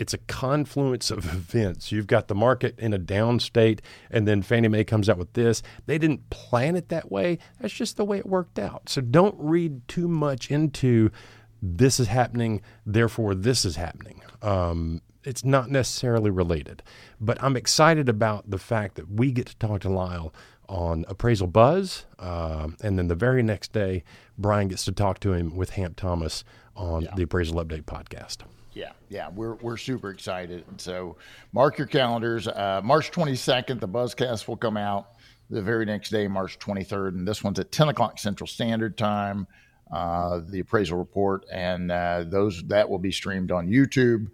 It's 0.00 0.14
a 0.14 0.18
confluence 0.18 1.12
of 1.12 1.32
events. 1.32 1.92
You've 1.92 2.08
got 2.08 2.26
the 2.26 2.34
market 2.34 2.76
in 2.80 2.92
a 2.92 2.98
down 2.98 3.38
state, 3.38 3.80
and 4.10 4.26
then 4.26 4.42
Fannie 4.42 4.66
Mae 4.66 4.82
comes 4.82 5.08
out 5.08 5.18
with 5.18 5.32
this. 5.34 5.62
They 5.86 5.96
didn't 5.96 6.28
plan 6.28 6.74
it 6.74 6.88
that 6.88 7.12
way. 7.12 7.38
That's 7.60 7.72
just 7.72 7.96
the 7.96 8.04
way 8.04 8.18
it 8.18 8.26
worked 8.26 8.58
out. 8.58 8.88
So 8.88 9.00
don't 9.00 9.36
read 9.38 9.86
too 9.86 10.08
much 10.08 10.50
into 10.50 11.12
this 11.60 12.00
is 12.00 12.08
happening, 12.08 12.62
therefore 12.84 13.36
this 13.36 13.64
is 13.64 13.76
happening. 13.76 14.22
Um, 14.40 15.02
it's 15.24 15.44
not 15.44 15.70
necessarily 15.70 16.30
related. 16.30 16.82
But 17.20 17.42
I'm 17.42 17.56
excited 17.56 18.08
about 18.08 18.50
the 18.50 18.58
fact 18.58 18.96
that 18.96 19.10
we 19.10 19.32
get 19.32 19.46
to 19.46 19.56
talk 19.56 19.80
to 19.82 19.88
Lyle 19.88 20.32
on 20.68 21.04
Appraisal 21.08 21.46
Buzz. 21.46 22.06
Uh, 22.18 22.68
and 22.82 22.98
then 22.98 23.08
the 23.08 23.14
very 23.14 23.42
next 23.42 23.72
day, 23.72 24.04
Bryan 24.38 24.68
gets 24.68 24.84
to 24.86 24.92
talk 24.92 25.20
to 25.20 25.32
him 25.32 25.56
with 25.56 25.70
Hamp 25.70 25.96
Thomas 25.96 26.44
on 26.74 27.02
yeah. 27.02 27.14
the 27.14 27.22
Appraisal 27.22 27.62
Update 27.64 27.84
podcast. 27.84 28.38
Yeah, 28.72 28.92
yeah, 29.10 29.28
we're, 29.28 29.54
we're 29.56 29.76
super 29.76 30.10
excited. 30.10 30.64
So 30.78 31.16
mark 31.52 31.76
your 31.76 31.86
calendars. 31.86 32.48
Uh, 32.48 32.80
March 32.82 33.10
22nd, 33.10 33.80
the 33.80 33.88
Buzzcast 33.88 34.48
will 34.48 34.56
come 34.56 34.78
out. 34.78 35.08
The 35.50 35.60
very 35.60 35.84
next 35.84 36.08
day, 36.08 36.26
March 36.28 36.58
23rd, 36.58 37.08
and 37.08 37.28
this 37.28 37.44
one's 37.44 37.58
at 37.58 37.70
10 37.70 37.90
o'clock 37.90 38.18
Central 38.18 38.46
Standard 38.46 38.96
Time. 38.96 39.46
Uh, 39.92 40.40
the 40.48 40.60
appraisal 40.60 40.96
report, 40.96 41.44
and 41.52 41.92
uh, 41.92 42.24
those 42.26 42.62
that 42.62 42.88
will 42.88 42.98
be 42.98 43.12
streamed 43.12 43.52
on 43.52 43.68
YouTube. 43.68 44.28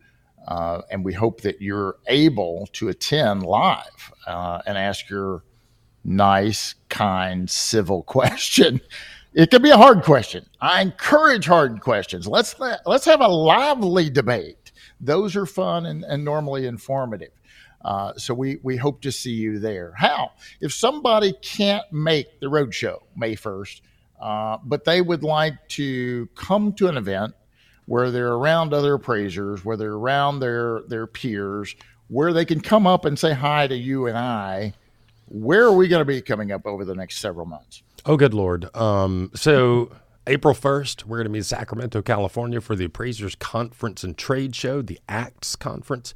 Uh, 0.49 0.81
and 0.91 1.05
we 1.05 1.13
hope 1.13 1.43
that 1.43 1.61
you're 1.61 1.99
able 2.07 2.67
to 2.73 2.89
attend 2.89 3.43
live 3.43 4.13
uh, 4.27 4.63
and 4.67 4.79
ask 4.79 5.11
your 5.11 5.45
nice, 6.05 6.75
kind, 6.89 7.51
civil 7.51 8.03
question. 8.15 8.81
It 9.35 9.51
could 9.51 9.63
be 9.63 9.69
a 9.69 9.77
hard 9.77 10.03
question. 10.05 10.47
I 10.59 10.81
encourage 10.81 11.45
hard 11.45 11.83
questions. 11.83 12.27
Let's 12.27 12.57
let's 12.87 13.05
have 13.05 13.21
a 13.21 13.29
lively 13.29 14.09
debate. 14.09 14.73
Those 15.01 15.37
are 15.37 15.45
fun 15.45 15.85
and, 15.85 16.03
and 16.03 16.25
normally 16.25 16.67
informative. 16.67 17.31
Uh, 17.85 18.15
so 18.17 18.33
we 18.33 18.59
we 18.63 18.79
hope 18.79 19.03
to 19.03 19.13
see 19.13 19.33
you 19.33 19.59
there. 19.59 19.93
Hal 19.99 20.33
if 20.63 20.73
somebody 20.73 21.35
can't 21.43 21.85
make 21.93 22.41
the 22.41 22.47
roadshow 22.47 23.01
May 23.15 23.35
first, 23.35 23.83
uh, 24.19 24.57
but 24.65 24.85
they 24.85 25.03
would 25.03 25.23
like 25.23 25.69
to 25.69 26.27
come 26.35 26.73
to 26.73 26.89
an 26.89 26.97
event 26.97 27.35
where 27.89 28.11
they're 28.11 28.35
around 28.35 28.75
other 28.75 28.95
appraisers, 28.95 29.65
where 29.65 29.77
they're 29.77 29.95
around 29.95 30.41
their 30.41 30.83
their 30.83 31.07
peers, 31.07 31.75
where 32.09 32.33
they 32.35 32.45
can 32.45 32.61
come 32.61 32.87
up 32.87 33.07
and 33.07 33.19
say 33.19 33.33
hi 33.33 33.67
to 33.67 33.75
you 33.75 34.07
and 34.07 34.17
I. 34.17 34.75
Where 35.27 35.65
are 35.65 35.73
we 35.73 35.89
going 35.89 36.01
to 36.01 36.05
be 36.05 36.21
coming 36.21 36.53
up 36.53 36.67
over 36.67 36.85
the 36.85 36.95
next 36.95 37.19
several 37.19 37.47
months? 37.47 37.83
Oh, 38.07 38.17
good 38.17 38.35
lord! 38.35 38.75
Um, 38.77 39.33
so. 39.35 39.91
April 40.31 40.53
1st, 40.53 41.05
we're 41.05 41.17
going 41.17 41.25
to 41.25 41.31
be 41.31 41.39
in 41.39 41.45
Sacramento, 41.45 42.03
California 42.03 42.61
for 42.61 42.77
the 42.77 42.85
Appraisers 42.85 43.35
Conference 43.35 44.05
and 44.05 44.15
Trade 44.15 44.55
Show, 44.55 44.83
the 44.83 45.01
ACTS 45.09 45.57
Conference, 45.57 46.13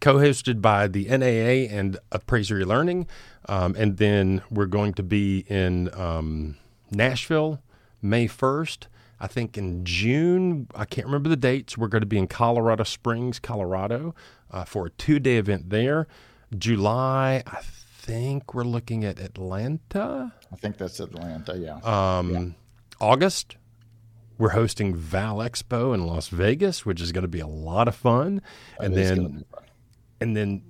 co 0.00 0.18
hosted 0.18 0.62
by 0.62 0.86
the 0.86 1.06
NAA 1.08 1.74
and 1.76 1.98
Appraiser 2.12 2.60
eLearning. 2.60 3.08
Um, 3.48 3.74
and 3.76 3.96
then 3.96 4.42
we're 4.52 4.66
going 4.66 4.94
to 4.94 5.02
be 5.02 5.46
in 5.48 5.92
um, 5.98 6.58
Nashville, 6.92 7.60
May 8.00 8.28
1st. 8.28 8.86
I 9.18 9.26
think 9.26 9.56
in 9.56 9.84
June, 9.84 10.68
I 10.74 10.84
can't 10.84 11.06
remember 11.06 11.28
the 11.28 11.36
dates, 11.36 11.78
we're 11.78 11.88
going 11.88 12.02
to 12.02 12.06
be 12.06 12.18
in 12.18 12.26
Colorado 12.26 12.84
Springs, 12.84 13.38
Colorado 13.38 14.14
uh, 14.50 14.64
for 14.64 14.86
a 14.86 14.90
two 14.90 15.18
day 15.18 15.36
event 15.38 15.70
there. 15.70 16.06
July, 16.56 17.42
I 17.46 17.60
think 17.62 18.54
we're 18.54 18.64
looking 18.64 19.04
at 19.04 19.18
Atlanta. 19.18 20.32
I 20.52 20.56
think 20.56 20.78
that's 20.78 21.00
Atlanta, 21.00 21.56
yeah. 21.56 21.78
Um, 21.82 22.30
yeah. 22.30 22.44
August, 23.00 23.56
we're 24.38 24.50
hosting 24.50 24.94
Val 24.94 25.38
Expo 25.38 25.94
in 25.94 26.06
Las 26.06 26.28
Vegas, 26.28 26.84
which 26.84 27.00
is 27.00 27.12
going 27.12 27.22
to 27.22 27.28
be 27.28 27.40
a 27.40 27.46
lot 27.46 27.88
of 27.88 27.94
fun. 27.94 28.42
That 28.78 28.86
and 28.86 28.94
then, 28.94 29.16
fun. 29.16 29.44
and 30.20 30.36
then 30.36 30.62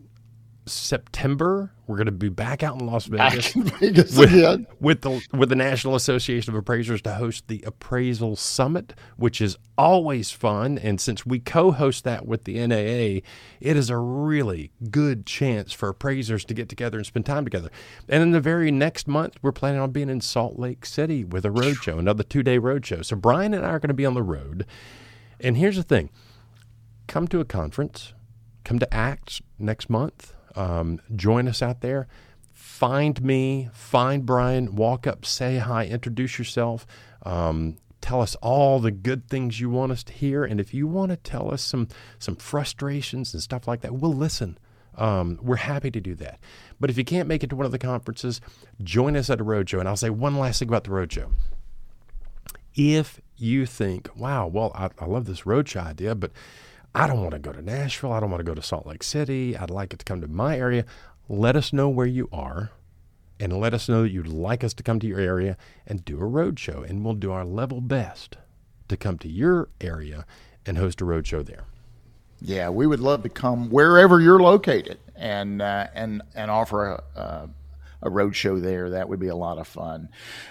September, 0.68 1.72
we're 1.86 1.96
going 1.96 2.06
to 2.06 2.12
be 2.12 2.28
back 2.28 2.64
out 2.64 2.80
in 2.80 2.86
Las 2.86 3.06
Vegas, 3.06 3.52
Vegas 3.52 4.16
with, 4.16 4.66
with, 4.80 5.00
the 5.02 5.24
with 5.32 5.48
the 5.48 5.54
National 5.54 5.94
Association 5.94 6.52
of 6.52 6.58
Appraisers 6.58 7.00
to 7.02 7.14
host 7.14 7.46
the 7.46 7.62
Appraisal 7.64 8.34
Summit, 8.34 8.92
which 9.16 9.40
is 9.40 9.56
always 9.78 10.32
fun. 10.32 10.76
And 10.78 11.00
since 11.00 11.24
we 11.24 11.38
co-host 11.38 12.02
that 12.02 12.26
with 12.26 12.44
the 12.44 12.54
NAA, 12.66 13.22
it 13.60 13.76
is 13.76 13.90
a 13.90 13.96
really 13.96 14.72
good 14.90 15.24
chance 15.24 15.72
for 15.72 15.88
appraisers 15.88 16.44
to 16.46 16.54
get 16.54 16.68
together 16.68 16.98
and 16.98 17.06
spend 17.06 17.26
time 17.26 17.44
together. 17.44 17.70
And 18.08 18.22
in 18.22 18.32
the 18.32 18.40
very 18.40 18.72
next 18.72 19.06
month, 19.06 19.36
we're 19.42 19.52
planning 19.52 19.80
on 19.80 19.92
being 19.92 20.10
in 20.10 20.20
Salt 20.20 20.58
Lake 20.58 20.84
City 20.84 21.24
with 21.24 21.44
a 21.44 21.50
roadshow, 21.50 21.98
another 21.98 22.24
two-day 22.24 22.58
roadshow. 22.58 23.04
So 23.04 23.14
Bryan 23.14 23.54
and 23.54 23.64
I 23.64 23.70
are 23.70 23.78
going 23.78 23.88
to 23.88 23.94
be 23.94 24.06
on 24.06 24.14
the 24.14 24.22
road. 24.22 24.66
And 25.38 25.56
here's 25.56 25.76
the 25.76 25.84
thing: 25.84 26.10
come 27.06 27.28
to 27.28 27.38
a 27.38 27.44
conference, 27.44 28.14
come 28.64 28.80
to 28.80 28.92
ACTS 28.92 29.42
next 29.58 29.88
month 29.88 30.32
um, 30.56 31.00
join 31.14 31.46
us 31.46 31.62
out 31.62 31.80
there. 31.80 32.08
Find 32.52 33.22
me, 33.22 33.68
find 33.72 34.26
Bryan, 34.26 34.74
walk 34.74 35.06
up, 35.06 35.24
say 35.24 35.58
hi, 35.58 35.86
introduce 35.86 36.38
yourself. 36.38 36.86
Um, 37.22 37.76
tell 38.00 38.20
us 38.20 38.34
all 38.36 38.78
the 38.78 38.90
good 38.90 39.28
things 39.28 39.60
you 39.60 39.70
want 39.70 39.92
us 39.92 40.02
to 40.04 40.12
hear. 40.12 40.44
And 40.44 40.60
if 40.60 40.74
you 40.74 40.86
want 40.86 41.10
to 41.10 41.16
tell 41.16 41.52
us 41.52 41.62
some 41.62 41.88
some 42.18 42.36
frustrations 42.36 43.32
and 43.34 43.42
stuff 43.42 43.66
like 43.66 43.80
that, 43.82 43.94
we'll 43.94 44.14
listen. 44.14 44.58
Um, 44.96 45.38
we're 45.42 45.56
happy 45.56 45.90
to 45.90 46.00
do 46.00 46.14
that. 46.16 46.38
But 46.80 46.88
if 46.90 46.96
you 46.96 47.04
can't 47.04 47.28
make 47.28 47.44
it 47.44 47.50
to 47.50 47.56
one 47.56 47.66
of 47.66 47.72
the 47.72 47.78
conferences, 47.78 48.40
join 48.82 49.16
us 49.16 49.28
at 49.28 49.40
a 49.40 49.44
roadshow. 49.44 49.80
And 49.80 49.88
I'll 49.88 49.96
say 49.96 50.10
one 50.10 50.38
last 50.38 50.58
thing 50.58 50.68
about 50.68 50.84
the 50.84 50.90
roadshow. 50.90 51.30
If 52.74 53.20
you 53.36 53.66
think, 53.66 54.08
wow, 54.16 54.46
well, 54.46 54.72
I, 54.74 54.90
I 54.98 55.06
love 55.06 55.26
this 55.26 55.42
roadshow 55.42 55.86
idea, 55.86 56.14
but 56.14 56.32
I 56.96 57.06
don't 57.06 57.20
want 57.20 57.32
to 57.32 57.38
go 57.38 57.52
to 57.52 57.60
Nashville. 57.60 58.10
I 58.10 58.20
don't 58.20 58.30
want 58.30 58.40
to 58.40 58.44
go 58.50 58.54
to 58.54 58.62
Salt 58.62 58.86
Lake 58.86 59.02
City. 59.02 59.54
I'd 59.54 59.68
like 59.68 59.92
it 59.92 59.98
to 59.98 60.04
come 60.06 60.22
to 60.22 60.28
my 60.28 60.58
area. 60.58 60.86
Let 61.28 61.54
us 61.54 61.70
know 61.70 61.90
where 61.90 62.06
you 62.06 62.26
are 62.32 62.70
and 63.38 63.60
let 63.60 63.74
us 63.74 63.86
know 63.86 64.04
that 64.04 64.12
you'd 64.12 64.26
like 64.26 64.64
us 64.64 64.72
to 64.72 64.82
come 64.82 64.98
to 65.00 65.06
your 65.06 65.20
area 65.20 65.58
and 65.86 66.02
do 66.06 66.18
a 66.18 66.24
road 66.24 66.58
show. 66.58 66.82
And 66.82 67.04
we'll 67.04 67.12
do 67.12 67.32
our 67.32 67.44
level 67.44 67.82
best 67.82 68.38
to 68.88 68.96
come 68.96 69.18
to 69.18 69.28
your 69.28 69.68
area 69.78 70.24
and 70.64 70.78
host 70.78 71.02
a 71.02 71.04
road 71.04 71.26
show 71.26 71.42
there. 71.42 71.64
Yeah, 72.40 72.70
we 72.70 72.86
would 72.86 73.00
love 73.00 73.22
to 73.24 73.28
come 73.28 73.68
wherever 73.68 74.18
you're 74.18 74.40
located 74.40 74.98
and 75.14 75.60
uh, 75.60 75.88
and 75.94 76.22
and 76.34 76.50
offer 76.50 76.92
a, 76.92 77.20
a 77.20 77.50
a 78.02 78.10
road 78.10 78.36
show 78.36 78.58
there. 78.58 78.90
That 78.90 79.08
would 79.08 79.20
be 79.20 79.28
a 79.28 79.36
lot 79.36 79.58
of 79.58 79.66
fun. 79.66 80.08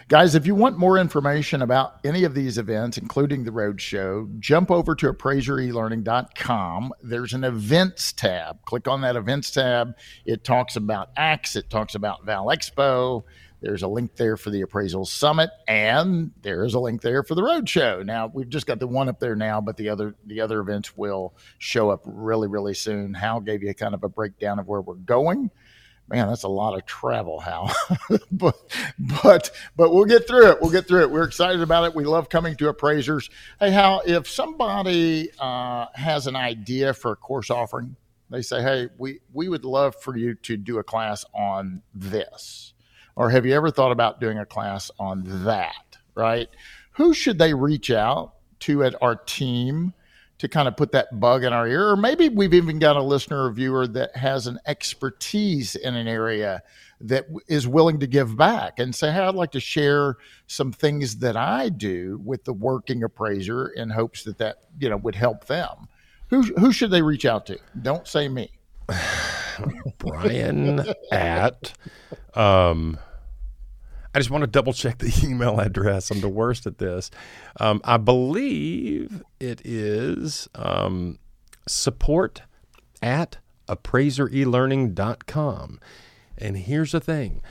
Guys, 0.07 0.35
if 0.35 0.45
you 0.45 0.55
want 0.55 0.77
more 0.77 0.97
information 0.97 1.61
about 1.61 1.99
any 2.03 2.23
of 2.23 2.33
these 2.33 2.57
events, 2.57 2.97
including 2.97 3.43
the 3.43 3.51
road 3.51 3.79
show, 3.81 4.29
jump 4.39 4.71
over 4.71 4.95
to 4.95 5.11
appraiserelearning.com. 5.11 6.93
There's 7.01 7.33
an 7.33 7.43
events 7.43 8.13
tab. 8.13 8.63
Click 8.65 8.87
on 8.87 9.01
that 9.01 9.15
events 9.15 9.51
tab. 9.51 9.95
It 10.25 10.43
talks 10.43 10.75
about 10.75 11.09
ACTS, 11.17 11.55
it 11.55 11.69
talks 11.69 11.95
about 11.95 12.25
Val 12.25 12.47
Expo. 12.47 13.23
There's 13.61 13.83
a 13.83 13.87
link 13.87 14.15
there 14.15 14.37
for 14.37 14.51
the 14.51 14.61
appraisal 14.61 15.05
summit, 15.05 15.49
and 15.67 16.31
there 16.43 16.65
is 16.65 16.75
a 16.75 16.79
link 16.79 17.01
there 17.01 17.23
for 17.23 17.33
the 17.33 17.41
road 17.41 17.67
show. 17.67 18.03
Now 18.03 18.29
we've 18.31 18.49
just 18.49 18.67
got 18.67 18.79
the 18.79 18.85
one 18.85 19.09
up 19.09 19.19
there 19.19 19.35
now, 19.35 19.59
but 19.59 19.75
the 19.75 19.89
other 19.89 20.13
the 20.27 20.41
other 20.41 20.59
events 20.59 20.95
will 20.95 21.33
show 21.57 21.89
up 21.89 22.01
really 22.05 22.47
really 22.47 22.75
soon. 22.75 23.13
Hal 23.15 23.39
gave 23.39 23.63
you 23.63 23.73
kind 23.73 23.95
of 23.95 24.03
a 24.03 24.09
breakdown 24.09 24.59
of 24.59 24.67
where 24.67 24.81
we're 24.81 24.95
going 24.95 25.49
man, 26.07 26.27
that's 26.27 26.43
a 26.43 26.49
lot 26.49 26.75
of 26.75 26.85
travel, 26.85 27.39
Hal. 27.39 27.73
but 28.31 28.55
but 28.99 29.51
but 29.75 29.93
we'll 29.93 30.05
get 30.05 30.27
through 30.27 30.51
it. 30.51 30.61
We'll 30.61 30.71
get 30.71 30.87
through 30.87 31.01
it. 31.01 31.11
We're 31.11 31.23
excited 31.23 31.61
about 31.61 31.85
it. 31.85 31.95
We 31.95 32.03
love 32.03 32.29
coming 32.29 32.55
to 32.57 32.69
appraisers. 32.69 33.29
Hey, 33.59 33.71
Hal, 33.71 34.01
if 34.05 34.27
somebody 34.27 35.31
uh, 35.39 35.87
has 35.93 36.27
an 36.27 36.35
idea 36.35 36.93
for 36.93 37.11
a 37.11 37.15
course 37.15 37.49
offering, 37.49 37.95
they 38.29 38.41
say, 38.41 38.61
hey, 38.61 38.89
we 38.97 39.19
we 39.33 39.49
would 39.49 39.65
love 39.65 39.95
for 39.95 40.15
you 40.15 40.35
to 40.35 40.57
do 40.57 40.77
a 40.77 40.83
class 40.83 41.25
on 41.33 41.81
this, 41.93 42.73
or 43.15 43.29
have 43.29 43.45
you 43.45 43.53
ever 43.53 43.71
thought 43.71 43.91
about 43.91 44.19
doing 44.19 44.37
a 44.37 44.45
class 44.45 44.91
on 44.99 45.23
that? 45.45 45.97
Right? 46.15 46.49
Who 46.93 47.13
should 47.13 47.39
they 47.39 47.53
reach 47.53 47.91
out 47.91 48.35
to 48.61 48.83
at 48.83 48.95
our 49.01 49.15
team? 49.15 49.93
To 50.39 50.49
kind 50.49 50.67
of 50.67 50.75
put 50.75 50.91
that 50.91 51.17
bug 51.17 51.45
in 51.45 51.53
our 51.53 51.65
ear. 51.65 51.89
Or 51.89 51.95
maybe 51.95 52.27
we've 52.27 52.53
even 52.53 52.77
got 52.77 52.97
a 52.97 53.01
listener 53.01 53.45
or 53.45 53.51
viewer 53.51 53.87
that 53.87 54.17
has 54.17 54.47
an 54.47 54.59
expertise 54.65 55.75
in 55.75 55.95
an 55.95 56.09
area 56.09 56.61
that 57.01 57.27
is 57.47 57.67
willing 57.67 57.99
to 57.99 58.07
give 58.07 58.35
back 58.35 58.79
and 58.79 58.93
say, 58.93 59.11
Hey, 59.11 59.19
I'd 59.19 59.35
like 59.35 59.51
to 59.51 59.59
share 59.59 60.17
some 60.47 60.71
things 60.71 61.17
that 61.19 61.37
I 61.37 61.69
do 61.69 62.19
with 62.23 62.43
the 62.43 62.53
working 62.53 63.03
appraiser 63.03 63.69
in 63.69 63.89
hopes 63.89 64.23
that 64.23 64.37
that, 64.39 64.57
you 64.77 64.89
know, 64.89 64.97
would 64.97 65.15
help 65.15 65.45
them. 65.45 65.87
Who, 66.29 66.41
who 66.57 66.71
should 66.71 66.91
they 66.91 67.01
reach 67.01 67.25
out 67.25 67.45
to? 67.47 67.59
Don't 67.81 68.07
say 68.07 68.27
me. 68.27 68.51
Bryan 69.99 70.85
at 71.11 71.73
um, 72.33 72.99
I 74.15 74.19
just 74.19 74.31
want 74.31 74.43
to 74.43 74.47
double 74.47 74.71
check 74.71 74.99
the 74.99 75.13
email 75.27 75.59
address. 75.59 76.09
I'm 76.09 76.21
the 76.21 76.29
worst 76.29 76.65
at 76.65 76.77
this. 76.77 77.11
Um, 77.59 77.81
I 77.83 77.97
believe 77.97 79.21
it 79.41 79.61
is 79.65 80.47
um, 80.55 81.19
support 81.67 82.43
at 83.01 83.39
appraiserelearning.com. 83.67 85.79
And 86.37 86.57
here's 86.57 86.93
the 86.93 87.01
thing 87.01 87.41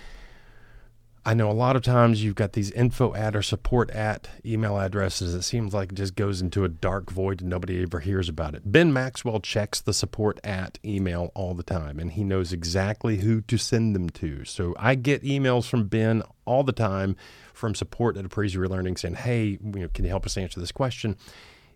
I 1.27 1.33
know 1.33 1.51
a 1.51 1.53
lot 1.53 1.75
of 1.75 1.81
times 1.81 2.23
you've 2.23 2.35
got 2.35 2.53
these 2.53 2.71
info 2.73 3.15
at 3.15 3.35
or 3.35 3.41
support 3.41 3.91
at 3.93 4.29
email 4.45 4.79
addresses. 4.79 5.33
It 5.33 5.41
seems 5.41 5.73
like 5.73 5.93
it 5.93 5.95
just 5.95 6.17
goes 6.17 6.43
into 6.43 6.65
a 6.65 6.69
dark 6.69 7.11
void 7.11 7.41
and 7.41 7.49
nobody 7.49 7.83
ever 7.83 8.01
hears 8.01 8.29
about 8.29 8.55
it. 8.55 8.71
Ben 8.71 8.93
Maxwell 8.93 9.41
checks 9.41 9.81
the 9.81 9.95
support 9.95 10.39
at 10.45 10.79
email 10.85 11.33
all 11.35 11.55
the 11.55 11.63
time 11.63 11.99
and 11.99 12.13
he 12.13 12.25
knows 12.25 12.53
exactly 12.53 13.19
who 13.19 13.41
to 13.41 13.57
send 13.57 13.97
them 13.97 14.11
to. 14.11 14.45
So 14.45 14.75
I 14.79 14.97
get 14.97 15.23
emails 15.23 15.67
from 15.67 15.87
Ben 15.87 16.23
all 16.45 16.63
the 16.63 16.73
time 16.73 17.17
from 17.55 17.75
support 17.75 18.19
at 18.19 18.27
Appraiser 18.27 18.61
eLearning 18.61 18.99
saying, 18.99 19.15
hey, 19.15 19.59
you 19.63 19.81
know, 19.81 19.89
can 19.95 20.05
you 20.05 20.11
help 20.11 20.27
us 20.27 20.37
answer 20.37 20.61
this 20.61 20.73
question? 20.73 21.17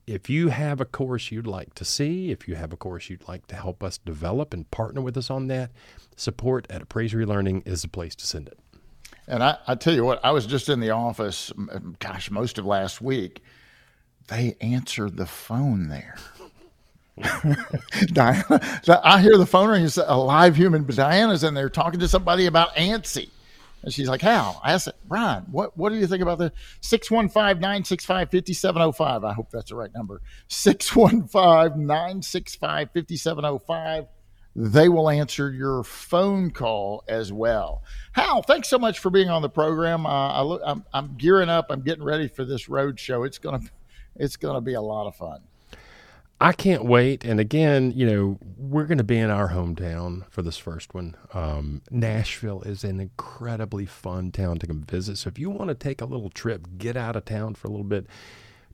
If 0.07 0.29
you 0.29 0.49
have 0.49 0.79
a 0.83 0.85
course 0.85 1.31
you'd 1.31 1.47
like 1.47 1.73
to 1.75 1.87
see, 1.87 2.31
if 2.31 2.49
you 2.49 2.57
have 2.57 2.75
a 2.75 2.77
course 2.77 3.09
you'd 3.09 3.27
like 3.27 3.47
to 3.47 3.57
help 3.57 3.83
us 3.83 3.97
develop 3.97 4.53
and 4.53 4.71
partner 4.71 5.01
with 5.01 5.17
us 5.17 5.31
on 5.31 5.47
that, 5.47 5.71
support 6.17 6.67
at 6.69 6.83
Appraiser 6.83 7.19
eLearning 7.19 7.67
is 7.67 7.81
the 7.81 7.89
place 7.89 8.15
to 8.17 8.27
send 8.27 8.49
it. 8.49 8.59
And 9.29 9.45
I, 9.45 9.59
I 9.67 9.75
tell 9.75 9.95
you 9.95 10.05
what, 10.05 10.25
I 10.25 10.31
was 10.31 10.47
just 10.47 10.71
in 10.71 10.81
the 10.81 10.91
office, 10.91 11.53
gosh, 11.99 12.31
most 12.31 12.59
of 12.59 12.65
last 12.65 13.03
week. 13.03 13.43
They 14.29 14.57
answered 14.61 15.17
the 15.17 15.27
phone 15.27 15.89
there. 15.89 16.17
Diana, 18.13 18.81
I 19.03 19.21
hear 19.21 19.37
the 19.37 19.47
phone 19.47 19.69
ring. 19.69 19.85
It's 19.85 19.99
a 19.99 20.17
live 20.17 20.57
human, 20.57 20.85
but 20.85 20.97
Diana's 20.97 21.45
in 21.45 21.55
there 21.55 21.69
talking 21.69 22.01
to 22.01 22.09
somebody 22.09 22.47
about 22.47 22.75
ANSI. 22.75 23.29
And 23.83 23.93
she's 23.93 24.09
like, 24.09 24.23
How? 24.23 24.61
I 24.63 24.77
said, 24.79 24.95
Bryan, 25.07 25.45
what, 25.51 25.77
what 25.77 25.91
do 25.91 25.97
you 25.97 26.07
think 26.07 26.23
about 26.23 26.39
the 26.39 26.53
615 26.81 27.61
965 27.61 28.31
5705? 28.31 29.25
I 29.25 29.33
hope 29.33 29.51
that's 29.51 29.71
the 29.71 29.77
right 29.77 29.93
number. 29.95 30.23
615 30.49 31.87
965 31.87 32.91
5705 32.93 34.07
they 34.61 34.89
will 34.89 35.09
answer 35.09 35.53
your 35.53 35.85
phone 35.85 36.51
call 36.51 37.05
as 37.07 37.33
well. 37.33 37.85
Hal, 38.13 38.43
thanks 38.43 38.69
so 38.69 38.77
much 38.77 38.99
for 38.99 39.09
being 39.09 39.29
on 39.29 39.41
the 39.41 39.49
program. 39.49 40.05
Uh, 40.05 40.33
I 40.33 40.43
look, 40.43 40.61
I'm, 40.67 40.85
I'm 40.93 41.15
gearing 41.17 41.49
up. 41.49 41.67
I'm 41.71 41.83
getting 41.83 42.03
ready 42.03 42.27
for 42.27 42.45
this 42.45 42.69
road 42.69 42.99
show. 42.99 43.23
It's 43.23 43.39
gonna, 43.39 43.61
it's 44.17 44.37
gonna 44.37 44.61
be 44.61 44.75
a 44.75 44.81
lot 44.81 45.07
of 45.07 45.15
fun. 45.15 45.43
I 46.41 46.53
can't 46.53 46.85
wait. 46.85 47.25
And 47.25 47.39
again, 47.39 47.93
you 47.95 48.07
know, 48.07 48.39
we're 48.57 48.87
going 48.87 48.99
to 48.99 49.05
be 49.05 49.19
in 49.19 49.31
our 49.31 49.51
hometown 49.51 50.29
for 50.29 50.43
this 50.43 50.57
first 50.57 50.93
one. 50.93 51.17
Um, 51.35 51.83
Nashville 51.91 52.63
is 52.63 52.83
an 52.83 53.01
incredibly 53.01 53.87
fun 53.87 54.33
town 54.33 54.59
to 54.59 54.67
come 54.67 54.83
visit. 54.83 55.19
So 55.19 55.29
if 55.29 55.39
you 55.39 55.51
want 55.51 55.69
to 55.69 55.75
take 55.75 56.01
a 56.01 56.05
little 56.05 56.31
trip, 56.31 56.67
get 56.79 56.97
out 56.97 57.17
of 57.17 57.25
town 57.25 57.55
for 57.55 57.67
a 57.67 57.71
little 57.71 57.85
bit, 57.85 58.07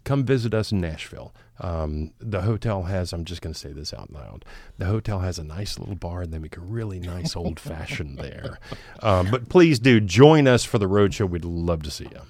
come 0.05 0.25
visit 0.25 0.55
us 0.55 0.73
in 0.73 0.81
Nashville. 0.81 1.35
Um, 1.61 2.13
the 2.19 2.43
hotel 2.43 2.83
has, 2.85 3.13
I'm 3.13 3.25
just 3.25 3.41
going 3.41 3.53
to 3.53 3.59
say 3.59 3.73
this 3.73 3.95
out 3.95 4.13
loud, 4.13 4.45
the 4.79 4.87
hotel 4.87 5.21
has 5.21 5.39
a 5.39 5.45
nice 5.45 5.79
little 5.79 5.95
bar 5.95 6.23
and 6.23 6.33
they 6.33 6.39
make 6.39 6.57
a 6.57 6.61
really 6.61 7.01
nice 7.01 7.37
old 7.37 7.61
fashioned 7.61 8.19
there. 8.19 8.59
Um, 9.03 9.31
but 9.31 9.49
please 9.49 9.79
do 9.79 10.01
join 10.01 10.47
us 10.47 10.65
for 10.65 10.79
the 10.79 10.89
roadshow. 10.89 11.29
We'd 11.29 11.45
love 11.45 11.83
to 11.85 11.91
see 11.91 12.05
you. 12.05 12.21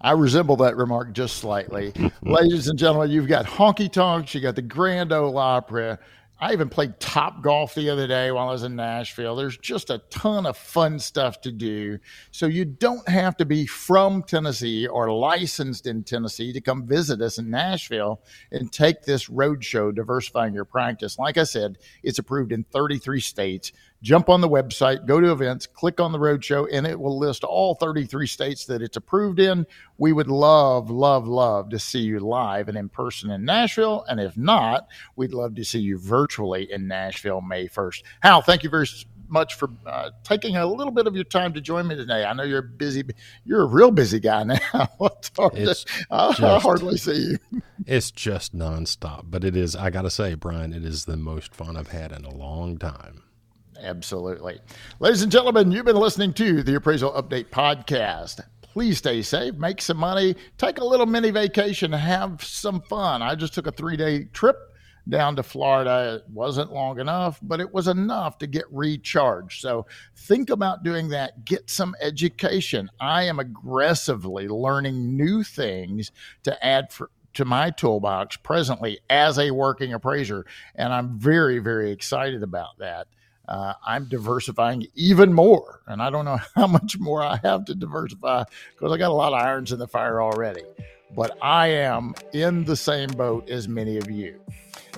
I 0.00 0.12
resemble 0.12 0.56
that 0.56 0.76
remark 0.76 1.12
just 1.12 1.36
slightly. 1.36 1.92
Ladies 2.22 2.66
and 2.66 2.78
gentlemen, 2.78 3.10
you've 3.10 3.28
got 3.28 3.46
honky 3.46 3.90
tonks, 3.90 4.34
you 4.34 4.40
got 4.40 4.56
the 4.56 4.62
Grand 4.62 5.12
Ole 5.12 5.38
Opry. 5.38 5.96
I 6.42 6.52
even 6.52 6.68
played 6.68 6.98
Topgolf 6.98 7.74
the 7.74 7.88
other 7.88 8.08
day 8.08 8.32
while 8.32 8.48
I 8.48 8.50
was 8.50 8.64
in 8.64 8.74
Nashville. 8.74 9.36
There's 9.36 9.56
just 9.58 9.90
a 9.90 9.98
ton 10.10 10.44
of 10.44 10.56
fun 10.56 10.98
stuff 10.98 11.40
to 11.42 11.52
do. 11.52 12.00
So 12.32 12.46
you 12.46 12.64
don't 12.64 13.08
have 13.08 13.36
to 13.36 13.44
be 13.44 13.64
from 13.64 14.24
Tennessee 14.24 14.88
or 14.88 15.12
licensed 15.12 15.86
in 15.86 16.02
Tennessee 16.02 16.52
to 16.52 16.60
come 16.60 16.84
visit 16.84 17.22
us 17.22 17.38
in 17.38 17.48
Nashville 17.48 18.24
and 18.50 18.72
take 18.72 19.02
this 19.02 19.28
roadshow, 19.28 19.94
diversifying 19.94 20.52
your 20.52 20.64
practice. 20.64 21.16
Like 21.16 21.38
I 21.38 21.44
said, 21.44 21.78
it's 22.02 22.18
approved 22.18 22.50
in 22.50 22.64
33 22.64 23.20
states 23.20 23.70
jump 24.02 24.28
on 24.28 24.40
the 24.40 24.48
website, 24.48 25.06
go 25.06 25.20
to 25.20 25.32
events, 25.32 25.66
click 25.66 26.00
on 26.00 26.12
the 26.12 26.18
roadshow, 26.18 26.66
and 26.70 26.86
it 26.86 26.98
will 26.98 27.18
list 27.18 27.44
all 27.44 27.74
33 27.74 28.26
states 28.26 28.66
that 28.66 28.82
it's 28.82 28.96
approved 28.96 29.38
in. 29.40 29.66
We 29.96 30.12
would 30.12 30.28
love, 30.28 30.90
love, 30.90 31.26
love 31.26 31.70
to 31.70 31.78
see 31.78 32.00
you 32.00 32.18
live 32.20 32.68
and 32.68 32.76
in 32.76 32.88
person 32.88 33.30
in 33.30 33.44
Nashville. 33.44 34.04
And 34.08 34.20
if 34.20 34.36
not, 34.36 34.88
we'd 35.16 35.32
love 35.32 35.54
to 35.54 35.64
see 35.64 35.80
you 35.80 35.98
virtually 35.98 36.70
in 36.70 36.88
Nashville 36.88 37.40
May 37.40 37.68
1st. 37.68 38.02
Hal, 38.20 38.42
thank 38.42 38.64
you 38.64 38.70
very 38.70 38.86
much 39.28 39.54
for 39.54 39.70
uh, 39.86 40.10
taking 40.24 40.56
a 40.56 40.66
little 40.66 40.92
bit 40.92 41.06
of 41.06 41.14
your 41.14 41.24
time 41.24 41.54
to 41.54 41.60
join 41.60 41.88
me 41.88 41.96
today. 41.96 42.24
I 42.24 42.34
know 42.34 42.42
you're 42.42 42.60
busy. 42.60 43.02
You're 43.44 43.62
a 43.62 43.66
real 43.66 43.90
busy 43.90 44.20
guy 44.20 44.42
now. 44.44 44.58
it's 44.74 45.30
hard 45.36 45.56
it's 45.56 45.84
to, 45.84 46.06
I 46.10 46.60
hardly 46.60 46.98
see 46.98 47.36
you. 47.50 47.62
It's 47.86 48.10
just 48.10 48.54
nonstop, 48.54 49.24
but 49.24 49.42
it 49.42 49.56
is. 49.56 49.74
I 49.74 49.90
got 49.90 50.02
to 50.02 50.10
say, 50.10 50.34
Bryan, 50.34 50.72
it 50.72 50.84
is 50.84 51.06
the 51.06 51.16
most 51.16 51.54
fun 51.54 51.76
I've 51.76 51.88
had 51.88 52.12
in 52.12 52.24
a 52.24 52.34
long 52.34 52.78
time. 52.78 53.22
Absolutely. 53.82 54.60
Ladies 55.00 55.22
and 55.22 55.32
gentlemen, 55.32 55.72
you've 55.72 55.84
been 55.84 55.96
listening 55.96 56.32
to 56.34 56.62
the 56.62 56.76
Appraisal 56.76 57.12
Update 57.12 57.50
Podcast. 57.50 58.40
Please 58.62 58.98
stay 58.98 59.22
safe, 59.22 59.54
make 59.56 59.82
some 59.82 59.96
money, 59.96 60.36
take 60.56 60.78
a 60.78 60.84
little 60.84 61.04
mini 61.04 61.30
vacation, 61.30 61.92
have 61.92 62.42
some 62.44 62.80
fun. 62.82 63.22
I 63.22 63.34
just 63.34 63.54
took 63.54 63.66
a 63.66 63.72
three 63.72 63.96
day 63.96 64.24
trip 64.32 64.56
down 65.08 65.34
to 65.34 65.42
Florida. 65.42 66.22
It 66.22 66.30
wasn't 66.32 66.72
long 66.72 67.00
enough, 67.00 67.40
but 67.42 67.60
it 67.60 67.74
was 67.74 67.88
enough 67.88 68.38
to 68.38 68.46
get 68.46 68.64
recharged. 68.70 69.60
So 69.60 69.86
think 70.14 70.48
about 70.48 70.84
doing 70.84 71.08
that. 71.08 71.44
Get 71.44 71.68
some 71.68 71.96
education. 72.00 72.88
I 73.00 73.24
am 73.24 73.40
aggressively 73.40 74.46
learning 74.46 75.16
new 75.16 75.42
things 75.42 76.12
to 76.44 76.64
add 76.64 76.92
for, 76.92 77.10
to 77.34 77.44
my 77.44 77.70
toolbox 77.70 78.36
presently 78.36 79.00
as 79.10 79.40
a 79.40 79.50
working 79.50 79.92
appraiser. 79.92 80.46
And 80.76 80.92
I'm 80.92 81.18
very, 81.18 81.58
very 81.58 81.90
excited 81.90 82.44
about 82.44 82.78
that 82.78 83.08
uh, 83.48 83.74
I'm 83.86 84.08
diversifying 84.08 84.86
even 84.94 85.32
more. 85.32 85.80
And 85.86 86.02
I 86.02 86.10
don't 86.10 86.24
know 86.24 86.38
how 86.54 86.66
much 86.66 86.98
more 86.98 87.22
I 87.22 87.38
have 87.42 87.64
to 87.66 87.74
diversify 87.74 88.44
because 88.74 88.92
I 88.92 88.98
got 88.98 89.10
a 89.10 89.14
lot 89.14 89.32
of 89.32 89.40
irons 89.40 89.72
in 89.72 89.78
the 89.78 89.88
fire 89.88 90.22
already. 90.22 90.62
But 91.14 91.36
I 91.42 91.68
am 91.68 92.14
in 92.32 92.64
the 92.64 92.76
same 92.76 93.10
boat 93.10 93.50
as 93.50 93.68
many 93.68 93.98
of 93.98 94.10
you. 94.10 94.40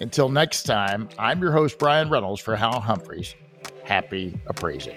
Until 0.00 0.28
next 0.28 0.62
time, 0.64 1.09
I'm 1.18 1.40
your 1.40 1.52
host, 1.52 1.78
Bryan 1.78 2.09
Reynolds 2.09 2.40
for 2.40 2.54
Hal 2.54 2.80
Humphreys. 2.80 3.35
Happy 3.85 4.38
appraising. 4.46 4.96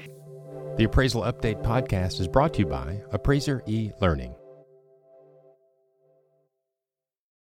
The 0.78 0.84
Appraisal 0.84 1.24
Update 1.24 1.64
podcast 1.64 2.20
is 2.20 2.28
brought 2.28 2.54
to 2.54 2.60
you 2.60 2.68
by 2.68 3.02
Appraiser 3.12 3.64
e 3.66 3.92
Learning. 4.00 4.37